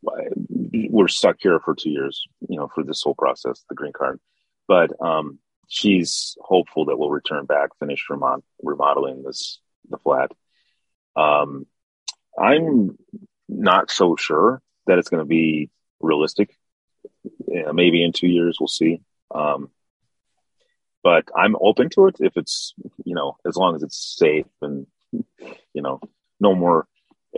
we're 0.03 1.09
stuck 1.09 1.37
here 1.40 1.59
for 1.61 1.75
two 1.75 1.90
years, 1.90 2.27
you 2.49 2.59
know, 2.59 2.68
for 2.75 2.85
this 2.85 3.03
whole 3.03 3.14
process, 3.14 3.64
the 3.68 3.75
green 3.75 3.92
card. 3.92 4.20
But 4.68 4.90
um, 5.01 5.38
she's 5.68 6.37
hopeful 6.40 6.87
that 6.87 6.96
we'll 6.96 7.11
return 7.11 7.46
back, 7.46 7.70
finish 7.79 8.07
remod- 8.11 8.42
remodeling 8.62 9.22
this 9.22 9.61
the 9.90 9.98
flat. 9.98 10.31
Um, 11.16 11.66
I'm 12.38 12.98
not 13.48 13.90
so 13.90 14.16
sure 14.16 14.62
that 14.87 14.98
it's 14.98 15.09
going 15.09 15.22
to 15.22 15.29
be 15.29 15.70
realistic. 16.00 16.57
Yeah, 17.46 17.72
maybe 17.72 18.03
in 18.03 18.12
two 18.12 18.29
years 18.29 18.59
we'll 18.59 18.68
see. 18.68 19.00
Um, 19.35 19.70
but 21.03 21.29
I'm 21.37 21.57
open 21.61 21.90
to 21.90 22.07
it 22.07 22.16
if 22.20 22.37
it's 22.37 22.74
you 23.05 23.14
know 23.14 23.37
as 23.46 23.57
long 23.57 23.74
as 23.77 23.83
it's 23.83 24.16
safe 24.18 24.46
and 24.62 24.87
you 25.12 25.83
know 25.83 26.00
no 26.40 26.55
more 26.55 26.87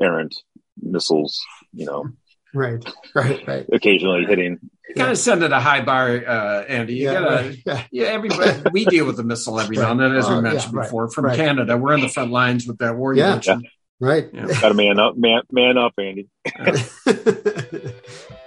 errant 0.00 0.34
missiles. 0.80 1.44
You 1.72 1.86
know, 1.86 2.08
Right, 2.56 2.82
right, 3.14 3.46
right. 3.46 3.66
Occasionally 3.70 4.24
hitting. 4.24 4.58
You 4.88 4.94
gotta 4.94 5.14
send 5.14 5.42
it 5.42 5.52
a 5.52 5.60
high 5.60 5.82
bar, 5.82 6.08
uh, 6.26 6.62
Andy. 6.62 6.94
You 6.94 7.04
yeah, 7.04 7.12
gotta, 7.12 7.48
right. 7.48 7.62
yeah. 7.66 7.82
yeah. 7.90 8.06
Everybody, 8.06 8.70
we 8.72 8.86
deal 8.86 9.04
with 9.04 9.18
the 9.18 9.24
missile 9.24 9.60
every 9.60 9.76
right. 9.76 9.84
now 9.84 9.90
and 9.90 10.00
then, 10.00 10.16
as 10.16 10.26
we 10.26 10.36
uh, 10.36 10.40
mentioned 10.40 10.72
yeah, 10.74 10.82
before. 10.82 11.10
From 11.10 11.34
Canada, 11.34 11.76
we're 11.76 11.92
in 11.92 12.00
the 12.00 12.08
front 12.08 12.30
lines 12.30 12.66
with 12.66 12.78
that 12.78 12.96
war 12.96 13.12
you 13.12 13.22
mentioned. 13.22 13.68
Right. 14.00 14.32
Got 14.32 14.68
to 14.68 14.74
man 14.74 14.98
up, 14.98 15.18
man, 15.18 15.42
man 15.50 15.76
up, 15.76 15.92
Andy. 15.98 16.28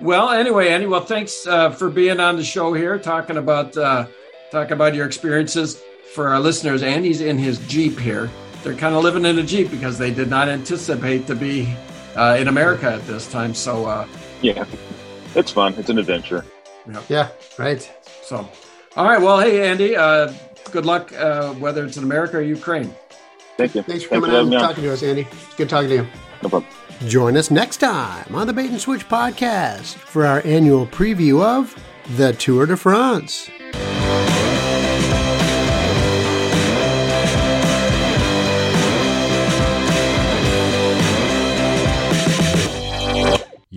well, 0.01 0.29
anyway, 0.29 0.69
Andy. 0.69 0.87
Well, 0.87 1.05
thanks 1.05 1.45
uh, 1.45 1.69
for 1.69 1.89
being 1.89 2.19
on 2.19 2.35
the 2.35 2.43
show 2.43 2.73
here, 2.73 2.97
talking 2.97 3.37
about 3.37 3.77
uh, 3.77 4.07
talking 4.51 4.73
about 4.73 4.95
your 4.95 5.05
experiences. 5.05 5.79
For 6.13 6.29
our 6.29 6.39
listeners, 6.39 6.81
Andy's 6.81 7.21
in 7.21 7.37
his 7.37 7.59
Jeep 7.67 7.99
here. 7.99 8.29
They're 8.63 8.73
kind 8.73 8.95
of 8.95 9.03
living 9.03 9.25
in 9.25 9.37
a 9.37 9.43
Jeep 9.43 9.69
because 9.69 9.99
they 9.99 10.11
did 10.11 10.29
not 10.29 10.49
anticipate 10.49 11.27
to 11.27 11.35
be 11.35 11.71
uh, 12.19 12.35
in 12.39 12.47
America 12.47 12.91
at 12.91 13.07
this 13.07 13.31
time. 13.31 13.53
So 13.55 13.85
uh, 13.85 14.07
yeah, 14.41 14.65
it's 15.35 15.51
fun. 15.51 15.73
It's 15.77 15.89
an 15.89 15.97
adventure. 15.97 16.45
Yeah. 16.87 17.01
yeah, 17.07 17.29
right. 17.57 17.91
So, 18.23 18.49
all 18.95 19.05
right. 19.05 19.21
Well, 19.21 19.39
hey, 19.39 19.67
Andy. 19.69 19.95
Uh, 19.95 20.33
good 20.71 20.85
luck, 20.85 21.13
uh, 21.13 21.53
whether 21.53 21.85
it's 21.85 21.97
in 21.97 22.03
America 22.03 22.37
or 22.37 22.41
Ukraine. 22.41 22.93
Thank 23.57 23.75
you. 23.75 23.83
Thanks 23.83 24.03
for 24.03 24.09
coming 24.15 24.31
out 24.31 24.43
and 24.43 24.51
talking 24.51 24.83
to 24.83 24.93
us, 24.93 25.03
Andy. 25.03 25.27
good 25.57 25.69
talking 25.69 25.89
to 25.89 25.95
you. 25.95 26.07
No 26.41 26.49
problem. 26.49 26.65
Join 27.07 27.37
us 27.37 27.49
next 27.49 27.77
time 27.77 28.35
on 28.35 28.47
the 28.47 28.53
Bait 28.53 28.69
and 28.69 28.79
Switch 28.79 29.07
podcast 29.07 29.95
for 29.95 30.25
our 30.25 30.41
annual 30.45 30.85
preview 30.87 31.41
of 31.41 31.75
the 32.17 32.33
Tour 32.33 32.65
de 32.65 32.75
France. 32.75 33.49